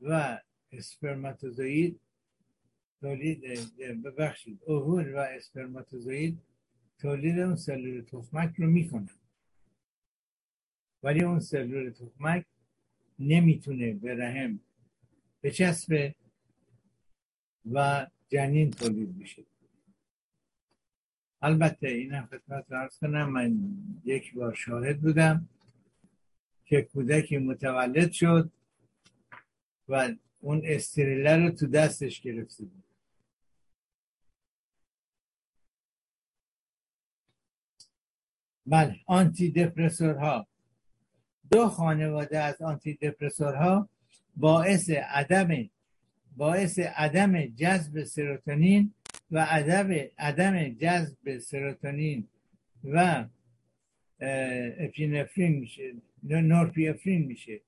و 0.00 0.40
اسپرماتوزوید 0.72 2.00
تولید 3.00 3.40
ببخشید 4.04 4.62
اوهول 4.62 5.14
و 5.14 5.18
اسپرماتوزوید 5.18 6.42
تولید 7.00 7.38
اون 7.38 7.56
سلول 7.56 8.00
تخمک 8.00 8.54
رو 8.56 8.66
می‌کنن 8.66 9.08
ولی 11.02 11.22
اون 11.22 11.40
سلول 11.40 11.90
تخمک 11.90 12.44
نمی‌تونه 13.18 13.92
به 13.92 14.14
رحم 14.14 14.60
بچسبه 15.42 16.14
و 17.72 18.06
جنین 18.28 18.70
تولید 18.70 19.16
میشه 19.16 19.42
البته 21.42 21.88
این 21.88 22.22
خدمت 22.22 22.72
ارز 22.72 22.98
کنم 22.98 23.30
من 23.30 23.58
یک 24.04 24.34
بار 24.34 24.54
شاهد 24.54 25.00
بودم 25.00 25.48
که 26.64 26.82
کودکی 26.82 27.38
متولد 27.38 28.12
شد 28.12 28.50
و 29.88 30.14
اون 30.40 30.60
استریله 30.64 31.36
رو 31.36 31.50
تو 31.50 31.66
دستش 31.66 32.20
گرفته 32.20 32.64
بود. 32.64 32.89
بله 38.70 38.96
آنتی 39.06 39.50
دپرسور 39.50 40.14
ها 40.14 40.46
دو 41.50 41.68
خانواده 41.68 42.38
از 42.38 42.62
آنتی 42.62 42.94
دپرسور 42.94 43.54
ها 43.54 43.88
باعث 44.36 44.90
عدم 44.90 45.70
باعث 46.36 46.78
عدم 46.78 47.46
جذب 47.46 48.04
سروتونین 48.04 48.94
و 49.30 49.44
عدم 49.44 49.90
عدم 50.18 50.68
جذب 50.68 51.38
سروتونین 51.38 52.28
و 52.84 53.24
اپینفرین 54.78 55.52
میشه 55.52 55.94
نورپیفرین 56.22 57.26
میشه 57.26 57.60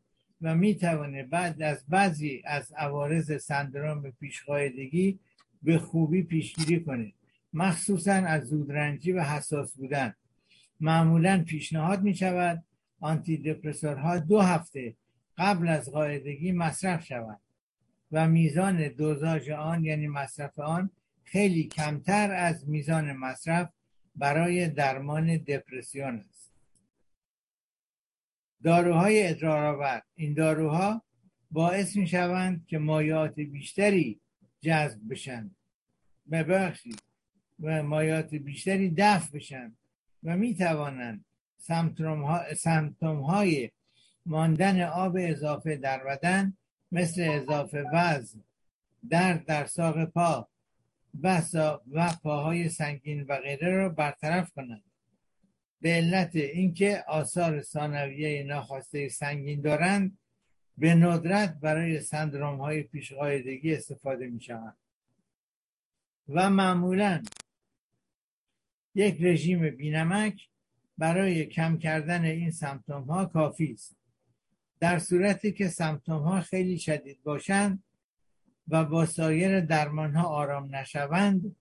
و 0.42 0.54
می‌توانه 0.54 1.22
بعد 1.22 1.62
از 1.62 1.84
بعضی 1.88 2.42
از 2.44 2.72
عوارض 2.72 3.42
سندروم 3.42 4.10
پیشقاعدگی 4.10 5.18
به 5.62 5.78
خوبی 5.78 6.22
پیشگیری 6.22 6.84
کنه 6.84 7.12
مخصوصا 7.52 8.12
از 8.12 8.44
زودرنجی 8.44 9.12
و 9.12 9.22
حساس 9.22 9.76
بودن. 9.76 10.14
معمولا 10.82 11.44
پیشنهاد 11.44 12.02
می 12.02 12.14
شود 12.14 12.64
آنتی 13.00 13.36
دپرسورها 13.36 14.18
دو 14.18 14.40
هفته 14.40 14.96
قبل 15.38 15.68
از 15.68 15.90
قاعدگی 15.90 16.52
مصرف 16.52 17.04
شود 17.04 17.40
و 18.12 18.28
میزان 18.28 18.88
دوزاژ 18.88 19.50
آن 19.50 19.84
یعنی 19.84 20.08
مصرف 20.08 20.58
آن 20.58 20.90
خیلی 21.24 21.64
کمتر 21.64 22.30
از 22.30 22.68
میزان 22.68 23.12
مصرف 23.12 23.72
برای 24.16 24.68
درمان 24.68 25.36
دپرسیون 25.36 26.24
است. 26.28 26.52
داروهای 28.62 29.28
ادرارآور 29.28 30.02
این 30.14 30.34
داروها 30.34 31.02
باعث 31.50 31.96
می 31.96 32.06
شوند 32.06 32.66
که 32.66 32.78
مایات 32.78 33.34
بیشتری 33.34 34.20
جذب 34.60 35.00
بشن. 35.10 35.50
ببخشید. 36.30 37.02
و 37.60 37.82
مایات 37.82 38.34
بیشتری 38.34 38.94
دفع 38.96 39.36
بشن. 39.36 39.76
و 40.24 40.36
می 40.36 40.54
توانند 40.54 41.24
سمتوم 42.56 43.20
های 43.20 43.70
ماندن 44.26 44.82
آب 44.82 45.16
اضافه 45.20 45.76
در 45.76 46.04
بدن 46.04 46.56
مثل 46.92 47.22
اضافه 47.30 47.84
وزن 47.92 48.44
درد 49.10 49.44
در 49.44 49.66
ساق 49.66 50.04
پا 50.04 50.48
و, 51.22 51.42
و 51.92 52.12
پاهای 52.22 52.68
سنگین 52.68 53.22
و 53.28 53.36
غیره 53.36 53.70
را 53.76 53.88
برطرف 53.88 54.52
کنند. 54.52 54.82
به 55.80 55.88
علت 55.88 56.36
اینکه 56.36 57.04
آثار 57.08 57.62
ثانویه 57.62 58.42
ناخواسته 58.42 59.08
سنگین 59.08 59.60
دارند 59.60 60.18
به 60.78 60.94
ندرت 60.94 61.54
برای 61.60 62.00
سندروم 62.00 62.60
های 62.60 62.82
پیشقایدگی 62.82 63.74
استفاده 63.74 64.26
می 64.26 64.40
شوند 64.40 64.76
و 66.28 66.50
معمولا 66.50 67.22
یک 68.94 69.16
رژیم 69.20 69.70
بینمک 69.70 70.48
برای 70.98 71.46
کم 71.46 71.78
کردن 71.78 72.24
این 72.24 72.50
سمتوم 72.50 73.02
ها 73.02 73.24
کافی 73.24 73.72
است. 73.72 73.96
در 74.80 74.98
صورتی 74.98 75.52
که 75.52 75.68
سمتوم 75.68 76.22
ها 76.22 76.40
خیلی 76.40 76.78
شدید 76.78 77.22
باشند 77.22 77.82
و 78.68 78.84
با 78.84 79.06
سایر 79.06 79.60
درمان 79.60 80.14
ها 80.14 80.28
آرام 80.28 80.76
نشوند 80.76 81.56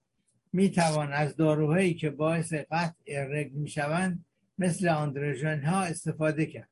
می 0.54 0.70
توان 0.70 1.14
از 1.14 1.36
داروهایی 1.36 1.94
که 1.94 2.10
باعث 2.10 2.54
قطع 2.54 2.96
ارگ 3.08 3.54
می 3.54 3.70
شوند 3.70 4.26
مثل 4.58 4.88
آندروژن 4.88 5.64
ها 5.64 5.82
استفاده 5.82 6.46
کرد. 6.46 6.70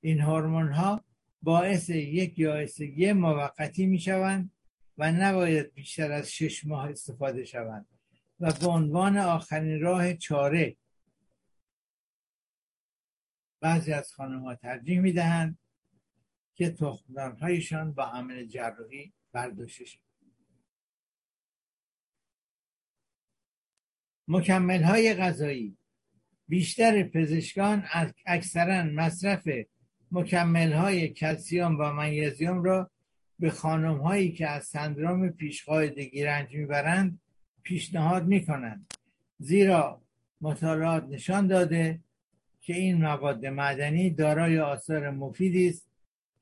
این 0.00 0.20
هورمون 0.20 0.72
ها 0.72 1.04
باعث 1.42 1.90
یک 1.90 2.38
یائسگی 2.38 3.12
موقتی 3.12 3.86
می 3.86 3.98
شوند 3.98 4.50
و 4.98 5.12
نباید 5.12 5.74
بیشتر 5.74 6.12
از 6.12 6.32
شش 6.32 6.66
ماه 6.66 6.90
استفاده 6.90 7.44
شوند. 7.44 7.86
و 8.40 8.52
به 8.52 8.66
عنوان 8.66 9.16
آخرین 9.16 9.80
راه 9.80 10.14
چاره. 10.14 10.76
بعضی 13.60 13.92
از 13.92 14.12
خانم 14.12 14.42
ها 14.42 14.54
ترجیح 14.54 15.00
می 15.00 15.12
دهند 15.12 15.58
که 16.54 16.70
تخمدانهایشان 16.70 17.92
با 17.92 18.04
عمل 18.04 18.46
جراحی 18.46 19.12
برداشته 19.32 19.84
شد 19.84 19.98
مکمل 24.28 24.82
های 24.82 25.14
غذایی. 25.14 25.76
بیشتر 26.48 27.02
پزشکان 27.02 27.84
اکثرا 28.26 28.82
مصرف 28.82 29.48
مکمل 30.12 30.72
های 30.72 31.08
کلسیوم 31.08 31.76
و 31.80 31.92
منیزیم 31.92 32.62
را 32.62 32.90
به 33.38 33.50
خانم 33.50 33.98
هایی 33.98 34.32
که 34.32 34.48
از 34.48 34.64
سندروم 34.64 35.28
پیشقاعدگی 35.28 36.24
رنج 36.24 36.54
می‌برند 36.54 37.20
پیشنهاد 37.64 38.26
می 38.26 38.46
کنند 38.46 38.94
زیرا 39.38 40.02
مطالعات 40.40 41.04
نشان 41.04 41.46
داده 41.46 42.00
که 42.60 42.74
این 42.74 43.02
مواد 43.02 43.46
معدنی 43.46 44.10
دارای 44.10 44.58
آثار 44.58 45.10
مفیدی 45.10 45.68
است 45.68 45.86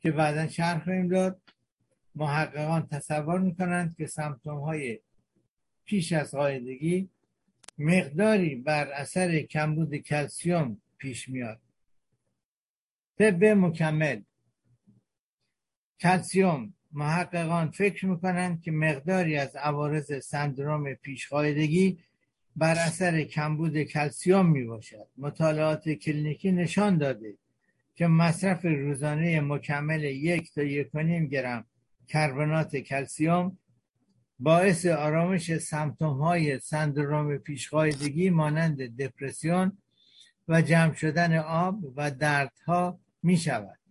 که 0.01 0.13
بعدا 0.13 0.49
شرح 0.49 0.85
خواهیم 0.85 1.09
داد. 1.09 1.41
محققان 2.15 2.87
تصور 2.87 3.41
می‌کنند 3.41 3.97
که 3.97 4.07
سمتوم 4.07 4.61
های 4.61 4.99
پیش 5.85 6.13
از 6.13 6.31
قاعدگی 6.31 7.09
مقداری 7.79 8.55
بر 8.55 8.89
اثر 8.93 9.41
کمبود 9.41 9.97
کلسیوم 9.97 10.81
پیش 10.99 11.29
میاد 11.29 11.61
طب 13.19 13.45
مکمل. 13.45 14.23
کلسیوم 16.01 16.75
محققان 16.93 17.71
فکر 17.71 18.07
می‌کنند 18.07 18.63
که 18.63 18.73
مقداری 18.73 19.37
از 19.37 19.57
عوارض 19.57 20.25
سندروم 20.25 20.95
پیشقاعدگی 20.95 21.99
بر 22.57 22.75
اثر 22.79 23.23
کمبود 23.23 23.83
کلسیوم 23.83 24.47
می 24.47 24.65
باشد 24.65 25.07
مطالعات 25.19 25.89
کلینیکی 25.89 26.53
نشان 26.53 26.99
داده 26.99 27.35
که 27.95 28.07
مصرف 28.07 28.65
روزانه 28.65 29.41
مکمل 29.41 30.05
یک 30.05 30.55
تا 30.55 30.63
یک 30.63 30.91
گرم 31.31 31.65
کربنات 32.09 32.77
کلسیوم 32.77 33.59
باعث 34.39 34.87
آرامش 34.87 35.59
سمتوم 35.59 36.23
های 36.23 36.59
سندروم 36.59 37.37
پیشقاعدگی 37.37 38.31
مانند 38.31 39.03
دپرسیون 39.03 39.79
و 40.49 40.63
جمع 40.63 40.95
شدن 40.95 41.39
آب 41.39 41.79
و 41.97 42.11
دردها 42.11 42.99
می 43.23 43.37
شود 43.37 43.82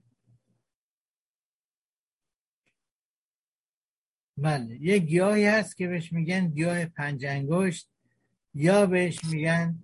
بله. 4.42 4.78
یک 4.82 5.04
گیاهی 5.04 5.46
هست 5.46 5.78
که 5.78 5.88
بهش 5.88 6.14
میگن 6.14 6.48
گیاه 6.48 6.86
پنجنگشت 6.86 7.90
یا 8.54 8.86
بهش 8.86 9.26
میگن 9.26 9.80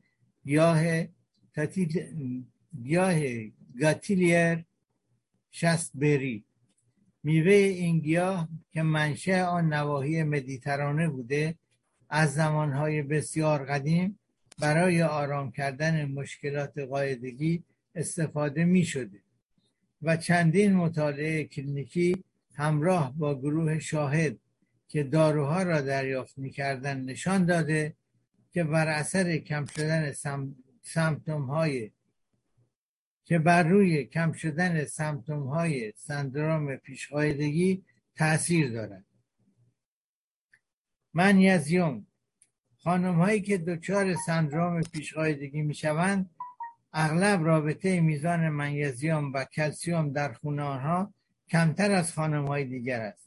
گیاه 0.45 1.03
گیاه 2.83 3.19
گاتیلیر 3.81 4.65
شست 5.51 5.91
بری. 5.95 6.43
میوه 7.23 7.51
این 7.53 7.99
گیاه 7.99 8.49
که 8.71 8.81
منشه 8.81 9.43
آن 9.43 9.73
نواحی 9.73 10.23
مدیترانه 10.23 11.09
بوده 11.09 11.55
از 12.09 12.33
زمانهای 12.33 13.01
بسیار 13.01 13.65
قدیم 13.65 14.19
برای 14.59 15.03
آرام 15.03 15.51
کردن 15.51 16.05
مشکلات 16.05 16.79
قاعدگی 16.79 17.63
استفاده 17.95 18.65
می 18.65 18.83
شده 18.83 19.19
و 20.01 20.17
چندین 20.17 20.73
مطالعه 20.73 21.43
کلینیکی 21.43 22.23
همراه 22.55 23.13
با 23.17 23.39
گروه 23.39 23.79
شاهد 23.79 24.37
که 24.88 25.03
داروها 25.03 25.63
را 25.63 25.81
دریافت 25.81 26.38
می‌کردن 26.38 27.01
نشان 27.01 27.45
داده 27.45 27.95
که 28.51 28.63
بر 28.63 28.88
اثر 28.88 29.38
کم 29.38 29.65
شدن 29.65 30.11
سم... 30.11 30.55
سمتوم 30.81 31.41
های 31.41 31.91
که 33.25 33.39
بر 33.39 33.63
روی 33.63 34.05
کم 34.05 34.31
شدن 34.31 34.85
سمتوم 34.85 35.47
های 35.47 35.93
سندروم 35.95 36.75
پیشقایدگی 36.75 37.83
تاثیر 38.15 38.71
دارد. 38.71 39.05
منیزیوم 41.13 42.07
خانم 42.77 43.15
هایی 43.15 43.41
که 43.41 43.57
دچار 43.57 44.15
سندروم 44.15 44.81
پیشقایدگی 44.81 45.61
می 45.61 45.75
شوند 45.75 46.29
اغلب 46.93 47.43
رابطه 47.43 48.01
میزان 48.01 48.49
منیزیوم 48.49 49.33
و 49.33 49.45
کلسیوم 49.45 50.13
در 50.13 50.33
خون 50.33 50.59
آنها 50.59 51.13
کمتر 51.49 51.91
از 51.91 52.13
خانم 52.13 52.47
های 52.47 52.65
دیگر 52.65 53.01
است. 53.01 53.26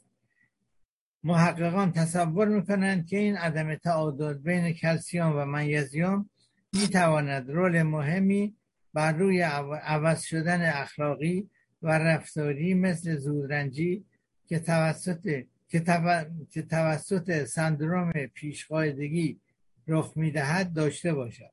محققان 1.23 1.91
تصور 1.91 2.47
می‌کنند 2.47 3.07
که 3.07 3.17
این 3.17 3.37
عدم 3.37 3.75
تعادل 3.75 4.33
بین 4.33 4.71
کلسیوم 4.71 5.35
و 5.35 5.45
منیزیم 5.45 6.29
می‌تواند 6.73 7.49
رول 7.51 7.83
مهمی 7.83 8.55
بر 8.93 9.11
روی 9.11 9.41
عوض 9.41 10.21
شدن 10.21 10.61
اخلاقی 10.61 11.49
و 11.81 11.99
رفتاری 11.99 12.73
مثل 12.73 13.15
زودرنجی 13.15 14.05
که 14.47 14.59
توسط 14.59 15.43
که 16.49 16.61
توسط 16.69 17.43
سندروم 17.43 18.11
پیشقاعدگی 18.11 19.39
رخ 19.87 20.13
می‌دهد 20.15 20.73
داشته 20.73 21.13
باشد. 21.13 21.51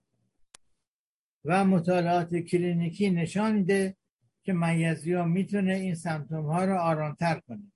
و 1.45 1.65
مطالعات 1.65 2.37
کلینیکی 2.37 3.11
نشان 3.11 3.55
میده 3.55 3.97
که 4.43 4.53
میزیوم 4.53 5.31
می‌تونه 5.31 5.75
این 5.75 5.95
سمتوم 5.95 6.47
ها 6.47 6.65
رو 6.65 6.77
آرامتر 6.77 7.41
کنه 7.41 7.73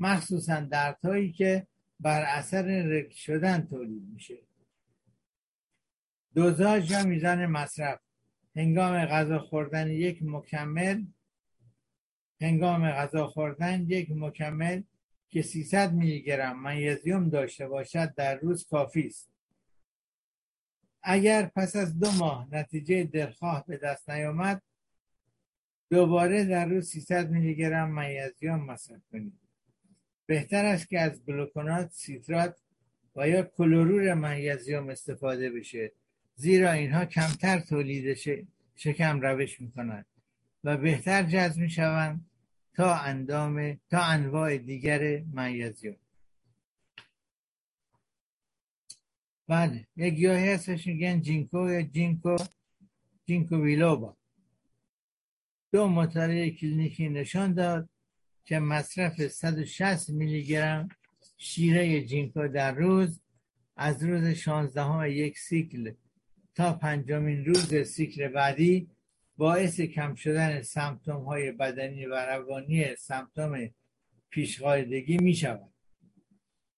مخصوصا 0.00 0.60
دردهایی 0.60 1.32
که 1.32 1.66
بر 2.00 2.22
اثر 2.22 2.82
رک 2.82 3.12
شدن 3.12 3.66
تولید 3.66 4.02
میشه. 4.12 4.38
دوزاج 6.34 6.90
یا 6.90 7.04
میزان 7.04 7.46
مصرف. 7.46 8.00
هنگام 8.56 9.04
غذا 9.04 9.38
خوردن 9.38 9.90
یک 9.90 10.22
مکمل 10.22 11.04
هنگام 12.40 12.90
غذا 12.90 13.26
خوردن 13.26 13.86
یک 13.88 14.10
مکمل 14.10 14.82
که 15.28 15.42
300 15.42 15.92
میلی 15.92 16.22
گرم 16.22 16.62
منیزیم 16.62 17.28
داشته 17.28 17.68
باشد 17.68 18.14
در 18.14 18.38
روز 18.38 18.66
کافی 18.66 19.06
است. 19.06 19.30
اگر 21.02 21.46
پس 21.56 21.76
از 21.76 21.98
دو 21.98 22.12
ماه 22.12 22.48
نتیجه 22.52 23.04
دلخواه 23.04 23.64
به 23.66 23.76
دست 23.76 24.10
نیامد 24.10 24.62
دوباره 25.90 26.44
در 26.44 26.66
روز 26.66 26.88
300 26.88 27.30
میلی 27.30 27.54
گرم 27.54 27.90
منیزیم 27.90 28.54
مصرف 28.54 29.00
کنید. 29.12 29.39
بهتر 30.30 30.64
است 30.64 30.88
که 30.88 31.00
از 31.00 31.24
گلوکونات 31.24 31.90
سیترات 31.92 32.56
و 33.16 33.28
یا 33.28 33.42
کلورور 33.42 34.14
منیزیم 34.14 34.88
استفاده 34.88 35.50
بشه 35.50 35.92
زیرا 36.34 36.72
اینها 36.72 37.04
کمتر 37.04 37.60
تولید 37.60 38.16
شکم 38.76 39.20
روش 39.20 39.60
می‌کنند 39.60 40.06
و 40.64 40.76
بهتر 40.76 41.22
جذب 41.22 41.60
می‌شوند 41.60 42.30
تا 42.74 42.94
اندام 42.94 43.80
تا 43.90 44.02
انواع 44.02 44.56
دیگر 44.56 45.22
منیزیم 45.32 45.96
بله 49.48 49.86
یک 49.96 50.14
گیاهی 50.14 50.48
هستش 50.48 50.86
میگن 50.86 51.20
جینکو 51.20 51.70
یا 51.70 51.82
جینکو 51.82 52.36
جینکو 53.26 53.56
ویلوبا 53.56 54.16
دو 55.72 55.88
مطالعه 55.88 56.50
کلینیکی 56.50 57.08
نشان 57.08 57.54
داد 57.54 57.88
که 58.44 58.58
مصرف 58.58 59.26
160 59.26 60.10
میلی 60.10 60.42
گرم 60.44 60.88
شیره 61.36 62.04
جینکو 62.04 62.48
در 62.48 62.74
روز 62.74 63.20
از 63.76 64.04
روز 64.04 64.28
16 64.28 65.10
یک 65.10 65.38
سیکل 65.38 65.92
تا 66.54 66.72
پنجمین 66.72 67.44
روز 67.44 67.74
سیکل 67.74 68.28
بعدی 68.28 68.90
باعث 69.36 69.80
کم 69.80 70.14
شدن 70.14 70.62
سمتوم 70.62 71.24
های 71.24 71.52
بدنی 71.52 72.06
و 72.06 72.14
روانی 72.14 72.96
سمتوم 72.96 73.70
پیشقایدگی 74.30 75.18
می 75.18 75.34
شود 75.34 75.72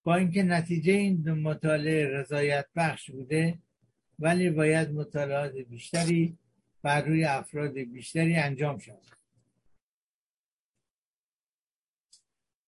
با 0.03 0.15
اینکه 0.15 0.43
نتیجه 0.43 0.93
این 0.93 1.21
دو 1.21 1.35
مطالعه 1.35 2.07
رضایت 2.07 2.65
بخش 2.75 3.11
بوده 3.11 3.59
ولی 4.19 4.49
باید 4.49 4.91
مطالعات 4.91 5.53
بیشتری 5.55 6.37
بر 6.81 7.01
روی 7.01 7.25
افراد 7.25 7.73
بیشتری 7.73 8.35
انجام 8.35 8.77
شود. 8.77 9.22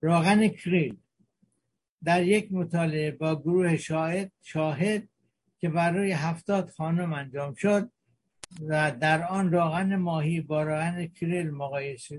راغن 0.05 0.47
کریل 0.47 0.97
در 2.03 2.23
یک 2.23 2.51
مطالعه 2.51 3.11
با 3.11 3.35
گروه 3.41 3.77
شاهد 3.77 4.31
شاهد 4.41 5.09
که 5.59 5.69
برای 5.69 6.11
هفتاد 6.11 6.69
خانم 6.69 7.13
انجام 7.13 7.53
شد 7.53 7.91
و 8.67 8.91
در 8.91 9.23
آن 9.23 9.51
راغن 9.51 9.95
ماهی 9.95 10.41
با 10.41 10.63
راغن 10.63 11.07
کریل 11.07 11.51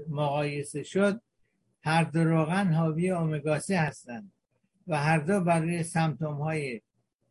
مقایسه 0.09 0.83
شد 0.83 1.21
هر 1.83 2.05
دو 2.05 2.25
راغن 2.25 2.73
حاوی 2.73 3.11
اومگا 3.11 3.61
هستند 3.71 4.33
و 4.87 4.99
هر 4.99 5.19
دو 5.19 5.41
برای 5.41 5.83
سمتوم 5.83 6.35
های 6.35 6.81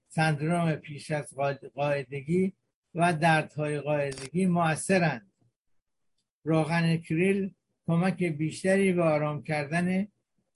سندروم 0.08 0.76
پیش 0.76 1.12
از 1.12 1.34
قاعدگی 1.76 2.54
و 2.96 3.14
دردهای 3.14 3.80
قاعدگی 3.80 4.46
موثرند 4.46 5.32
راغن 6.44 6.98
کریل 6.98 7.54
کمک 7.88 8.24
بیشتری 8.24 8.94
به 8.94 9.04
آرام 9.04 9.44
کردن 9.44 10.08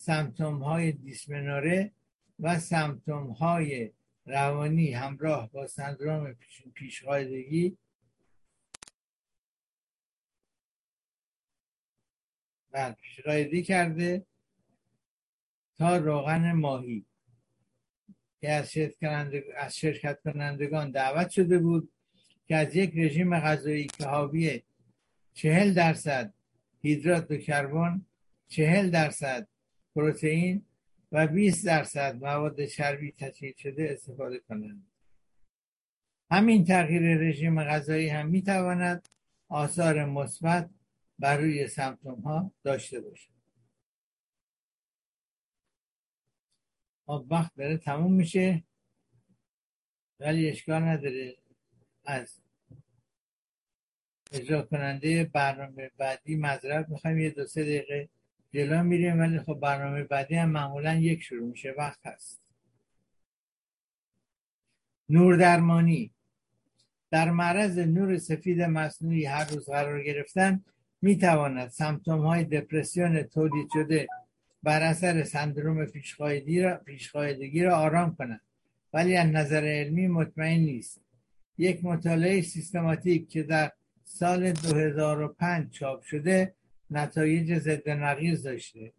سمتوم 0.02 0.64
های 0.64 0.92
دیسمنوره 0.92 1.92
و 2.40 2.60
سمتوم 2.60 3.32
های 3.32 3.92
روانی 4.26 4.94
همراه 4.94 5.52
با 5.52 5.68
سندروم 5.68 6.36
پیشقاعدگی 6.74 7.78
بله 12.72 12.94
پیشقاعدگی 12.94 13.64
کرده 13.64 14.26
تا 15.78 15.98
روغن 15.98 16.52
ماهی 16.52 17.06
که 18.42 18.52
از 19.58 19.78
شرکت 19.78 20.22
کنندگان 20.24 20.92
دعوت 20.92 21.30
شده 21.30 21.60
بود 21.60 21.92
که 22.48 22.56
از 22.56 22.76
یک 22.76 22.92
رژیم 22.96 23.40
غذایی 23.40 23.88
که 23.88 24.06
حاوی 24.06 24.62
چهل 25.34 25.74
درصد 25.74 26.34
هیدرات 26.82 27.32
و 27.32 27.38
کربن 27.38 28.06
چهل 28.48 28.90
درصد 28.90 29.48
پروتئین 30.00 30.66
و 31.12 31.28
20 31.28 31.66
درصد 31.66 32.16
مواد 32.16 32.66
چربی 32.66 33.12
تشکیل 33.12 33.54
شده 33.58 33.90
استفاده 33.92 34.40
کنند. 34.40 34.88
همین 36.32 36.66
تغییر 36.66 37.18
رژیم 37.18 37.64
غذایی 37.64 38.10
هم 38.10 38.30
می‌تواند 38.30 39.10
آثار 39.50 40.06
مثبت 40.06 40.70
بر 41.20 41.38
روی 41.38 41.68
سمتوم 41.68 42.20
ها 42.20 42.52
داشته 42.64 43.02
باشد. 43.02 43.32
خب 47.06 47.26
وقت 47.30 47.56
داره 47.56 47.78
تموم 47.78 48.14
میشه. 48.14 48.64
ولی 50.20 50.50
اشکال 50.50 50.82
نداره. 50.82 51.38
از 52.04 52.42
اجرا 54.32 54.62
کننده 54.62 55.24
برنامه 55.24 55.92
بعدی 55.98 56.36
مذرب 56.36 56.90
می‌خوایم 56.90 57.20
یه 57.20 57.30
دو 57.30 57.46
سه 57.46 57.64
دقیقه 57.64 58.10
جلو 58.52 58.84
میریم 58.84 59.20
ولی 59.20 59.40
خب 59.40 59.54
برنامه 59.54 60.04
بعدی 60.04 60.36
هم 60.36 60.50
معمولا 60.50 60.96
یک 60.96 61.22
شروع 61.22 61.50
میشه 61.50 61.74
وقت 61.78 62.00
هست. 62.06 62.42
نور 65.10 65.36
درمانی. 65.36 66.12
در 67.12 67.32
معرض 67.32 67.78
نور 67.78 68.18
سفید 68.18 68.62
مصنوعی 68.62 69.26
هر 69.26 69.46
روز 69.46 69.66
قرار 69.66 70.04
گرفتن 70.04 70.64
می‌تواند 71.02 71.70
سمتوم 71.70 72.20
های 72.20 72.44
دپرسیون 72.44 73.24
تولید 73.24 73.70
شده 73.74 74.08
بر 74.64 74.82
اثر 74.82 75.24
سندروم 75.24 75.86
پیشقایدگی 76.86 77.64
را 77.64 77.78
آرام 77.78 78.16
کند. 78.16 78.42
ولی 78.94 79.16
از 79.16 79.28
نظر 79.30 79.66
علمی 79.66 80.08
مطمئن 80.08 80.60
نیست. 80.60 81.02
یک 81.58 81.86
مطالعه 81.86 82.42
سیستماتیک 82.42 83.30
که 83.30 83.44
در 83.44 83.72
سال 84.04 84.52
2005 84.52 85.72
چاپ 85.72 86.04
شده 86.04 86.56
نتایج 86.92 87.60
ضد 87.60 87.90
نقیض 87.90 88.44
داشته 88.44 88.94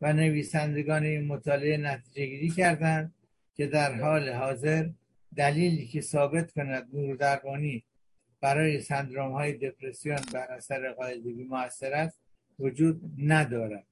و 0.00 0.12
نویسندگان 0.12 1.02
این 1.02 1.26
مطالعه 1.26 1.76
نتیجه 1.76 2.26
گیری 2.26 2.50
کردند 2.50 3.14
که 3.54 3.66
در 3.66 4.00
حال 4.00 4.28
حاضر 4.28 4.88
دلیلی 5.36 5.86
که 5.86 6.00
ثابت 6.00 6.52
کند 6.52 6.88
نور 6.92 7.16
درمانی 7.16 7.84
برای 8.40 8.80
سندروم 8.80 9.32
های 9.32 9.52
دپرسیون 9.52 10.18
بر 10.32 10.46
اثر 10.46 10.92
قاعدگی 10.92 11.44
موثر 11.44 11.92
است 11.92 12.18
وجود 12.58 13.02
ندارد. 13.18 13.86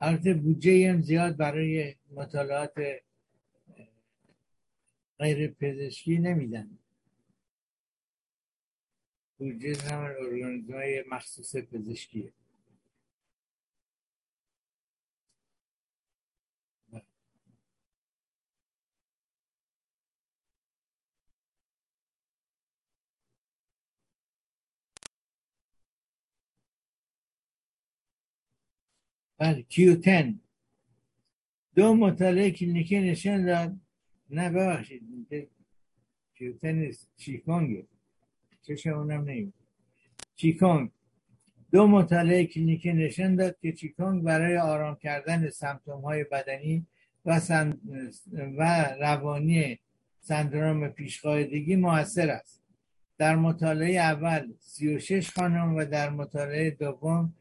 البته 0.00 0.34
بودجه 0.34 0.90
هم 0.90 1.00
زیاد 1.00 1.36
برای 1.36 1.94
مطالعات 2.10 2.72
غیر 5.18 5.48
پزشکی 5.48 6.18
نمیدن. 6.18 6.78
بودجه 9.42 9.82
هم 9.82 10.00
ارگانیزم 10.00 10.74
های 10.74 11.04
مخصوص 11.10 11.56
پزشکیه. 11.56 12.32
بله 29.38 29.62
کیوتن. 29.62 30.40
دو 31.74 31.94
مطالعه 31.94 32.50
کلینیکی 32.50 33.00
نشان 33.00 33.46
داد. 33.46 33.80
نه 34.30 34.50
ببخشید 34.50 35.02
کیوتن 36.34 36.72
نیست 36.74 37.10
چیکانگه 37.16 37.91
چشم 38.62 38.90
اونم 38.90 39.24
نیم 39.24 39.52
چیکانگ؟ 40.36 40.90
دو 41.72 41.86
مطالعه 41.86 42.46
کلینیکی 42.46 42.92
نشان 42.92 43.36
داد 43.36 43.56
که 43.62 43.72
چیکانگ 43.72 44.22
برای 44.22 44.58
آرام 44.58 44.96
کردن 44.96 45.50
سمتوم 45.50 46.00
های 46.00 46.24
بدنی 46.24 46.86
و, 47.26 47.40
و 48.58 48.84
روانی 49.00 49.78
سندروم 50.20 50.88
پیشقاعدگی 50.88 51.76
موثر 51.76 52.30
است. 52.30 52.62
در 53.18 53.36
مطالعه 53.36 53.94
اول 54.00 54.52
36 54.60 55.30
خانم 55.30 55.76
و 55.76 55.84
در 55.84 56.10
مطالعه 56.10 56.70
دوم 56.70 57.34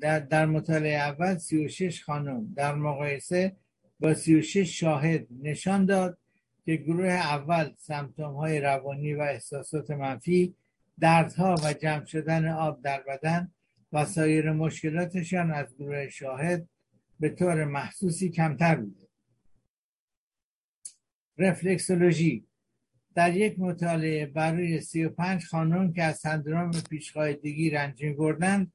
در, 0.00 0.18
در 0.20 0.46
مطالعه 0.46 0.96
اول 0.96 1.38
36 1.38 2.04
خانم 2.04 2.54
در 2.56 2.74
مقایسه 2.74 3.56
با 4.00 4.14
36 4.14 4.80
شاهد 4.80 5.26
نشان 5.42 5.84
داد 5.84 6.18
که 6.68 6.76
گروه 6.76 7.08
اول 7.08 7.70
سمتوم 7.78 8.34
های 8.34 8.60
روانی 8.60 9.14
و 9.14 9.20
احساسات 9.20 9.90
منفی 9.90 10.54
دردها 11.00 11.54
و 11.64 11.72
جمع 11.72 12.04
شدن 12.04 12.48
آب 12.48 12.82
در 12.82 13.02
بدن 13.08 13.52
و 13.92 14.04
سایر 14.04 14.52
مشکلاتشان 14.52 15.50
از 15.50 15.76
گروه 15.78 16.08
شاهد 16.08 16.68
به 17.20 17.28
طور 17.28 17.64
محسوسی 17.64 18.28
کمتر 18.28 18.74
بوده. 18.74 19.08
رفلکسولوژی 21.38 22.46
در 23.14 23.36
یک 23.36 23.58
مطالعه 23.58 24.26
برای 24.26 24.80
35 24.80 25.44
خانم 25.44 25.92
که 25.92 26.02
از 26.02 26.18
سندروم 26.18 26.70
پیشقایدگی 26.90 27.70
رنج 27.70 28.04
بردند 28.04 28.72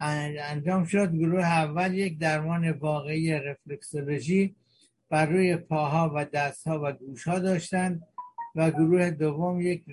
انجام 0.00 0.84
شد 0.84 1.12
گروه 1.12 1.44
اول 1.44 1.94
یک 1.94 2.18
درمان 2.18 2.70
واقعی 2.70 3.32
رفلکسولوژی 3.32 4.56
بر 5.10 5.26
روی 5.26 5.56
پاها 5.56 6.12
و 6.14 6.24
دستها 6.24 6.80
و 6.84 6.92
گوشها 6.92 7.38
داشتند 7.38 8.06
و 8.54 8.70
گروه 8.70 9.10
دوم 9.10 9.60
یک 9.60 9.84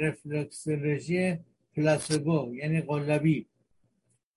رفلکسولوژی 0.00 1.38
پلاسبو 1.76 2.54
یعنی 2.54 2.80
قلابی. 2.80 3.46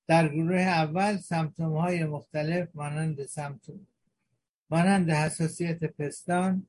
در 0.07 0.27
گروه 0.27 0.59
اول 0.59 1.17
سمتوم 1.17 1.77
های 1.77 2.03
مختلف 2.03 2.69
مانند 2.73 3.25
سمتوم 3.25 3.87
مانند 4.69 5.11
حساسیت 5.11 5.83
پستان 5.83 6.67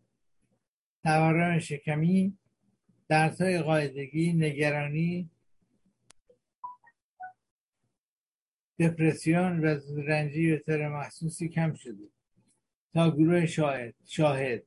تورم 1.05 1.59
شکمی 1.59 2.39
دردهای 3.09 3.59
قاعدگی 3.59 4.33
نگرانی 4.33 5.31
دپرسیون 8.79 9.65
و 9.65 9.79
رنجی 9.97 10.51
به 10.51 10.59
طور 10.59 10.89
محسوسی 10.89 11.49
کم 11.49 11.75
شده. 11.75 12.09
تا 12.95 13.11
گروه 13.11 13.47
شاهد, 13.47 13.95
شاهد. 14.07 14.63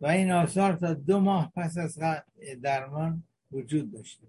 و 0.00 0.06
این 0.06 0.32
آثار 0.32 0.72
تا 0.72 0.94
دو 0.94 1.20
ماه 1.20 1.52
پس 1.56 1.78
از 1.78 1.98
درمان 2.62 3.22
وجود 3.52 3.92
داشته. 3.92 4.26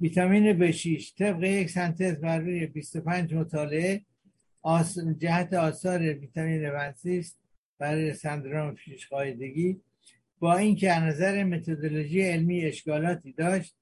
ویتامین 0.00 0.72
B6 0.72 1.14
طبق 1.18 1.42
یک 1.42 1.70
سنتز 1.70 2.20
بر 2.20 2.38
روی 2.38 2.66
25 2.66 3.34
مطالعه 3.34 4.04
آس... 4.62 4.98
جهت 4.98 5.54
آثار 5.54 6.02
ویتامین 6.02 6.70
B6 6.70 7.36
برای 7.78 8.14
سندروم 8.14 8.74
پیش 8.74 9.08
قایدگی 9.08 9.80
با 10.38 10.56
اینکه 10.56 10.92
از 10.92 11.02
نظر 11.02 11.44
متدولوژی 11.44 12.20
علمی 12.20 12.64
اشکالاتی 12.64 13.32
داشت 13.32 13.76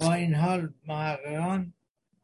با 0.00 0.14
این 0.14 0.34
حال 0.34 0.74
محققان 0.86 1.72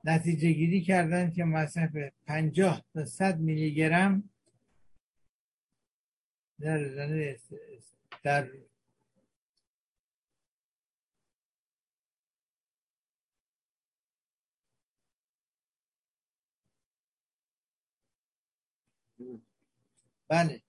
نتیجه 0.05 0.53
گیری 0.53 0.83
کردند 0.83 1.35
که 1.35 1.45
مصرف 1.45 1.97
50 2.27 2.85
تا 2.95 3.05
100 3.05 3.39
میلی 3.39 3.75
گرم 3.75 4.31
در 6.61 6.79
در 8.23 8.49
بله. 20.29 20.63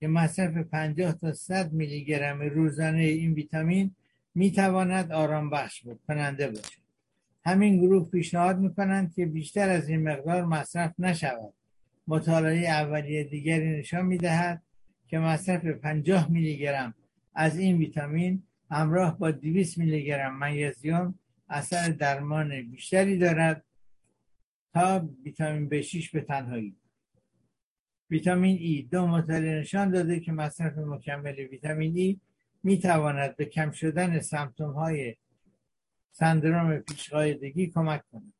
که 0.00 0.08
مصرف 0.08 0.56
50 0.56 1.12
تا 1.12 1.32
100 1.32 1.72
میلی 1.72 2.04
گرم 2.04 2.42
روزانه 2.42 3.02
این 3.02 3.32
ویتامین 3.32 3.94
می 4.34 4.52
تواند 4.52 5.12
آرام 5.12 5.50
بخش 5.50 5.82
کننده 6.06 6.50
باشد. 6.50 6.77
همین 7.48 7.80
گروه 7.80 8.10
پیشنهاد 8.10 8.58
می‌کنند 8.58 9.14
که 9.14 9.26
بیشتر 9.26 9.68
از 9.68 9.88
این 9.88 10.08
مقدار 10.08 10.44
مصرف 10.44 10.94
نشود. 10.98 11.54
مطالعه 12.06 12.68
اولیه 12.68 13.24
دیگری 13.24 13.78
نشان 13.78 14.06
می‌دهد 14.06 14.62
که 15.06 15.18
مصرف 15.18 15.66
50 15.66 16.30
میلی 16.30 16.58
گرم 16.58 16.94
از 17.34 17.58
این 17.58 17.78
ویتامین 17.78 18.42
همراه 18.70 19.18
با 19.18 19.30
200 19.30 19.78
میلی 19.78 20.04
گرم 20.04 20.38
منیزیم 20.38 21.18
اثر 21.48 21.88
درمان 21.88 22.62
بیشتری 22.62 23.18
دارد 23.18 23.64
تا 24.74 25.08
ویتامین 25.24 25.68
B6 25.68 26.10
به 26.10 26.20
تنهایی. 26.20 26.76
ویتامین 28.10 28.56
ای 28.56 28.88
دو 28.90 29.06
مطالعه 29.06 29.60
نشان 29.60 29.90
داده 29.90 30.20
که 30.20 30.32
مصرف 30.32 30.78
مکمل 30.78 31.34
ویتامین 31.34 31.96
ای 31.96 32.20
می 32.62 32.78
تواند 32.78 33.36
به 33.36 33.44
کم 33.44 33.70
شدن 33.70 34.20
سمتوم 34.20 34.72
های 34.72 35.16
سندروم 36.18 36.78
پیشقایدگی 36.78 37.70
کمک 37.70 38.02
کند 38.10 38.32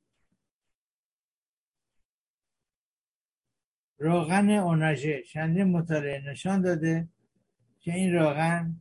روغن 3.99 4.51
اوناژه 4.51 5.22
چندین 5.22 5.64
مطالعه 5.64 6.31
نشان 6.31 6.62
داده 6.62 7.09
که 7.81 7.93
این 7.95 8.14
روغن 8.14 8.81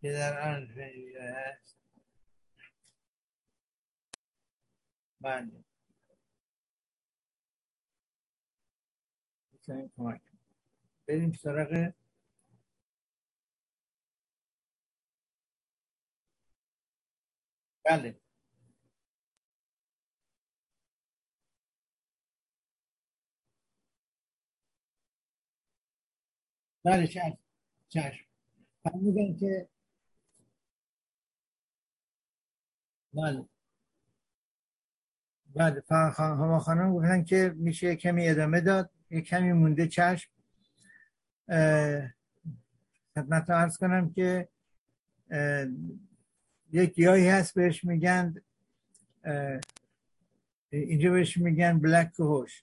که 0.00 0.12
در 0.12 0.54
آن 0.54 0.68
هست. 1.20 1.76
بله. 5.20 5.64
بریم 11.08 11.32
سراغ 11.32 11.92
بله. 17.84 18.20
بله 26.84 27.06
چشم 27.06 27.38
چشم. 27.88 28.24
فرمودن 28.84 29.36
که 29.36 29.68
بله. 33.12 33.48
بله 35.54 35.82
هما 36.18 36.58
خانم 36.58 36.92
گفتن 36.94 37.24
که 37.24 37.54
میشه 37.56 37.96
کمی 37.96 38.28
ادامه 38.28 38.60
داد 38.60 38.90
یه 39.10 39.20
کمی 39.20 39.52
مونده 39.52 39.88
چشم. 39.88 40.30
خدمت 43.14 43.50
ارز 43.50 43.76
کنم 43.76 44.12
که 44.12 44.48
یک 46.74 46.94
گیاهی 46.94 47.28
هست 47.28 47.54
بهش 47.54 47.84
میگن 47.84 48.34
اینجا 50.70 51.10
بهش 51.10 51.36
میگن 51.36 51.78
بلک 51.78 52.10
هوش. 52.18 52.62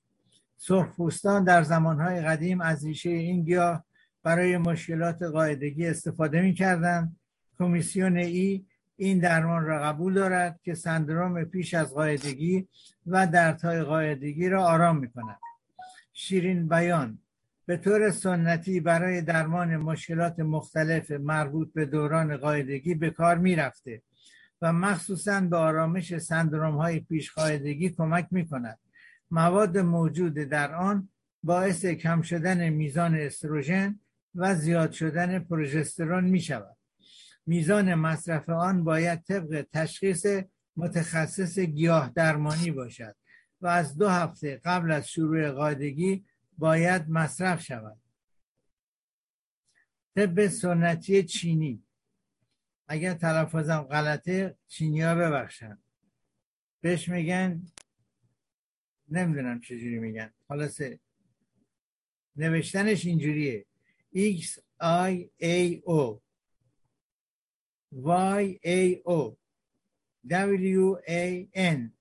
سرخپوستان 0.57 1.43
در 1.43 1.63
زمانهای 1.63 2.21
قدیم 2.21 2.61
از 2.61 2.85
ریشه 2.85 3.09
این 3.09 3.43
گیاه 3.43 3.85
برای 4.23 4.57
مشکلات 4.57 5.23
قاعدگی 5.23 5.87
استفاده 5.87 6.41
می‌کردند. 6.41 7.15
کمیسیون 7.59 8.17
ای 8.17 8.65
این 8.97 9.19
درمان 9.19 9.65
را 9.65 9.83
قبول 9.83 10.13
دارد 10.13 10.59
که 10.63 10.73
سندروم 10.73 11.43
پیش 11.43 11.73
از 11.73 11.93
قاعدگی 11.93 12.67
و 13.05 13.27
دردهای 13.27 13.83
قاعدگی 13.83 14.49
را 14.49 14.65
آرام 14.65 14.97
می‌کند. 14.97 15.39
شیرین 16.13 16.67
بیان. 16.67 17.19
به 17.65 17.77
طور 17.77 18.11
سنتی 18.11 18.79
برای 18.79 19.21
درمان 19.21 19.77
مشکلات 19.77 20.39
مختلف 20.39 21.11
مربوط 21.11 21.73
به 21.73 21.85
دوران 21.85 22.37
قاعدگی 22.37 22.95
به 22.95 23.09
کار 23.09 23.37
می‌رفته 23.37 24.01
و 24.61 24.73
مخصوصا 24.73 25.41
به 25.41 25.57
آرامش 25.57 26.17
سندروم 26.17 26.77
های 26.77 26.99
پیش 26.99 27.31
قاعدگی 27.31 27.89
کمک 27.89 28.27
می 28.31 28.47
کند. 28.47 28.79
مواد 29.31 29.77
موجود 29.77 30.33
در 30.33 30.75
آن 30.75 31.09
باعث 31.43 31.85
کم 31.85 32.21
شدن 32.21 32.69
میزان 32.69 33.15
استروژن 33.15 33.99
و 34.35 34.55
زیاد 34.55 34.91
شدن 34.91 35.39
پروژسترون 35.39 36.23
می 36.23 36.39
شود. 36.39 36.77
میزان 37.45 37.93
مصرف 37.93 38.49
آن 38.49 38.83
باید 38.83 39.23
طبق 39.23 39.65
تشخیص 39.73 40.25
متخصص 40.77 41.59
گیاه 41.59 42.11
درمانی 42.15 42.71
باشد 42.71 43.15
و 43.61 43.67
از 43.67 43.97
دو 43.97 44.09
هفته 44.09 44.61
قبل 44.65 44.91
از 44.91 45.07
شروع 45.07 45.51
قاعدگی 45.51 46.25
باید 46.61 47.09
مصرف 47.09 47.61
شود. 47.61 47.97
طب 50.15 50.47
سنتی 50.47 51.23
چینی. 51.23 51.83
اگر 52.87 53.13
تلفظم 53.13 53.81
غلطه 53.81 54.57
چینی 54.67 55.01
ها 55.01 55.15
ببخشن. 55.15 55.77
بهش 56.81 57.09
میگن 57.09 57.65
نمی‌دونم 59.09 59.59
چجوری 59.59 59.99
میگن. 59.99 60.33
خلاصه 60.47 60.99
نوشتنش 62.35 63.05
اینجوریه. 63.05 63.65
X 64.15 64.59
I 65.09 65.29
A 65.41 65.81
O 65.87 66.19
Y 67.93 68.59
A 68.65 69.01
O 69.07 69.35
W 70.27 70.97
A 71.07 71.47
N 71.55 71.91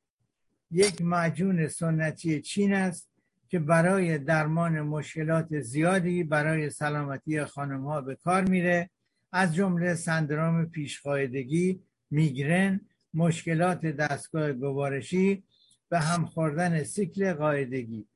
یک 0.70 1.02
معجون 1.02 1.68
سنتی 1.68 2.42
چین 2.42 2.72
است. 2.72 3.09
که 3.50 3.58
برای 3.58 4.18
درمان 4.18 4.80
مشکلات 4.80 5.60
زیادی 5.60 6.24
برای 6.24 6.70
سلامتی 6.70 7.44
خانم 7.44 7.86
ها 7.86 8.00
به 8.00 8.14
کار 8.14 8.44
میره. 8.48 8.90
از 9.32 9.54
جمله 9.54 9.94
سندروم 9.94 10.64
پیشقاعدگی 10.64 11.80
میگرن 12.10 12.80
مشکلات 13.14 13.86
دستگاه 13.86 14.52
گوارشی 14.52 15.42
و 15.90 16.00
هم 16.00 16.26
خوردن 16.26 16.82
سیکل 16.82 17.32
قاعدگی. 17.32 18.06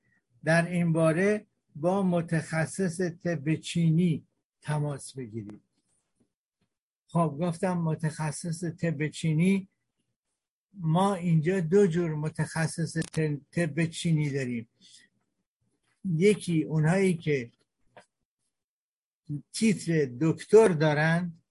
در 0.44 0.66
این 0.66 0.92
باره 0.92 1.46
با 1.76 2.02
متخصص 2.02 3.00
طب 3.00 3.54
چینی 3.54 4.26
تماس 4.62 5.16
بگیرید. 5.16 5.60
خب 7.06 7.36
گفتم 7.40 7.78
متخصص 7.78 8.64
طب 8.64 9.08
چینی. 9.08 9.68
ما 10.74 11.14
اینجا 11.14 11.60
دو 11.60 11.86
جور 11.86 12.14
متخصص 12.14 12.96
طب 13.52 13.84
چینی 13.84 14.30
داریم. 14.30 14.68
یکی 16.04 16.62
اونهایی 16.62 17.14
که 17.14 17.50
تیتر 19.52 20.08
دکتر 20.20 20.68
دارند 20.68 21.42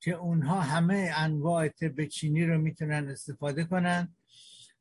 که 0.00 0.12
اونها 0.12 0.60
همه 0.60 1.12
انواع 1.16 1.68
طب 1.68 2.04
چینی 2.04 2.44
رو 2.44 2.60
می‌تونن 2.60 3.08
استفاده 3.08 3.64
کنن. 3.64 4.14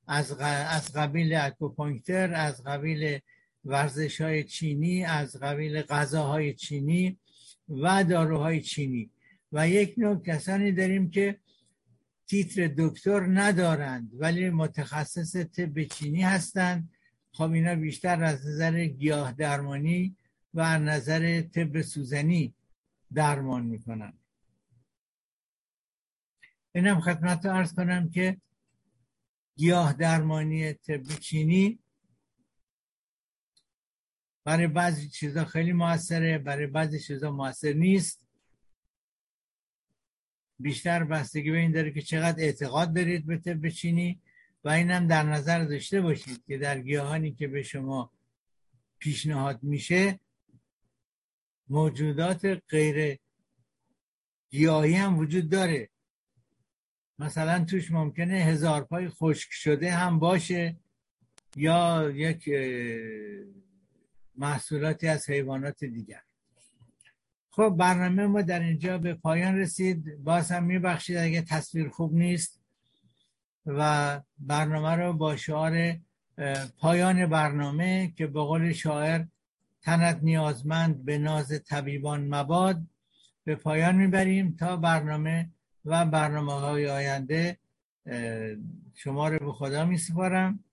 از, 0.07 0.31
از 0.41 0.93
قبیل 0.93 1.35
اکوپانکتر 1.35 2.33
از 2.33 2.63
قبیل 2.63 3.19
ورزش 3.65 4.21
های 4.21 4.43
چینی 4.43 5.05
از 5.05 5.35
قبیل 5.35 5.81
غذاهای 5.81 6.53
چینی 6.53 7.19
و 7.69 8.03
داروهای 8.03 8.61
چینی. 8.61 9.11
و 9.51 9.69
یک 9.69 9.93
نوع 9.97 10.23
کسانی 10.23 10.71
داریم 10.71 11.09
که 11.09 11.39
تیتر 12.27 12.73
دکتر 12.77 13.19
ندارند 13.19 14.11
ولی 14.13 14.49
متخصص 14.49 15.35
طب 15.35 15.83
چینی 15.83 16.21
هستند. 16.21 16.89
خب 17.31 17.51
اینا 17.51 17.75
بیشتر 17.75 18.23
از 18.23 18.47
نظر 18.47 18.85
گیاه 18.85 19.31
درمانی 19.31 20.15
و 20.53 20.59
از 20.59 20.81
نظر 20.81 21.41
طب 21.41 21.81
سوزنی 21.81 22.53
درمان 23.13 23.65
می‌کنن. 23.65 24.13
اینم 26.75 26.99
خدمت 26.99 27.45
ارز 27.45 27.73
کنم 27.73 28.09
که 28.09 28.37
گیاه 29.55 29.93
درمانی 29.93 30.73
طب 30.73 31.03
چینی 31.03 31.79
برای 34.43 34.67
بعضی 34.67 35.09
چیزا 35.09 35.45
خیلی 35.45 35.73
موثره 35.73 36.37
برای 36.37 36.67
بعضی 36.67 36.99
چیزا 36.99 37.31
موثر 37.31 37.73
نیست. 37.73 38.27
بیشتر 40.59 41.03
بستگی 41.03 41.51
به 41.51 41.57
این 41.57 41.71
داره 41.71 41.91
که 41.91 42.01
چقدر 42.01 42.43
اعتقاد 42.43 42.95
دارید 42.95 43.25
به 43.25 43.37
طب 43.37 43.69
چینی. 43.69 44.21
و 44.63 44.69
اینم 44.69 45.07
در 45.07 45.23
نظر 45.23 45.63
داشته 45.63 46.01
باشید 46.01 46.43
که 46.47 46.57
در 46.57 46.79
گیاهانی 46.79 47.31
که 47.31 47.47
به 47.47 47.63
شما 47.63 48.11
پیشنهاد 48.99 49.63
میشه 49.63 50.19
موجودات 51.69 52.61
غیر 52.69 53.19
گیاهی 54.49 54.93
هم 54.93 55.17
وجود 55.17 55.49
داره. 55.49 55.89
مثلا 57.19 57.65
توش 57.65 57.91
ممکنه 57.91 58.33
هزار 58.33 58.83
پای 58.83 59.09
خشک 59.09 59.49
شده 59.51 59.91
هم 59.91 60.19
باشه 60.19 60.77
یا 61.55 62.11
یک 62.15 62.49
محصولاتی 64.35 65.07
از 65.07 65.29
حیوانات 65.29 65.83
دیگر. 65.83 66.21
خب 67.49 67.69
برنامه 67.69 68.27
ما 68.27 68.41
در 68.41 68.59
اینجا 68.59 68.97
به 68.97 69.13
پایان 69.13 69.57
رسید. 69.57 70.23
باز 70.23 70.51
هم 70.51 70.63
میبخشید 70.63 71.17
اگه 71.17 71.41
تصویر 71.41 71.89
خوب 71.89 72.13
نیست. 72.13 72.56
و 73.67 74.21
برنامه 74.39 74.95
رو 74.95 75.13
با 75.13 75.35
شعار 75.35 75.97
پایان 76.77 77.25
برنامه 77.25 78.13
که 78.17 78.27
به 78.27 78.41
قول 78.41 78.73
شاعر 78.73 79.25
تنت 79.81 80.19
نیازمند 80.23 81.05
به 81.05 81.17
ناز 81.17 81.63
طبیبان 81.63 82.35
مباد 82.35 82.81
به 83.43 83.55
پایان 83.55 83.95
می‌بریم 83.95 84.55
تا 84.59 84.77
برنامه 84.77 85.49
و 85.85 86.05
برنامه 86.05 86.53
های 86.53 86.89
آینده 86.89 87.57
شما 88.93 89.27
رو 89.27 89.45
به 89.45 89.53
خدا 89.53 89.85
می 89.85 89.97
سپارم 89.97 90.63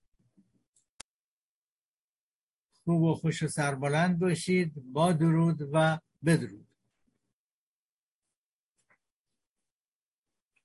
خوب 2.84 3.03
و 3.03 3.14
خوش 3.14 3.42
و 3.42 3.49
سربلند 3.49 4.18
باشید. 4.18 4.72
با 4.92 5.12
درود 5.12 5.68
و 5.72 5.99
بدرود. 6.24 6.64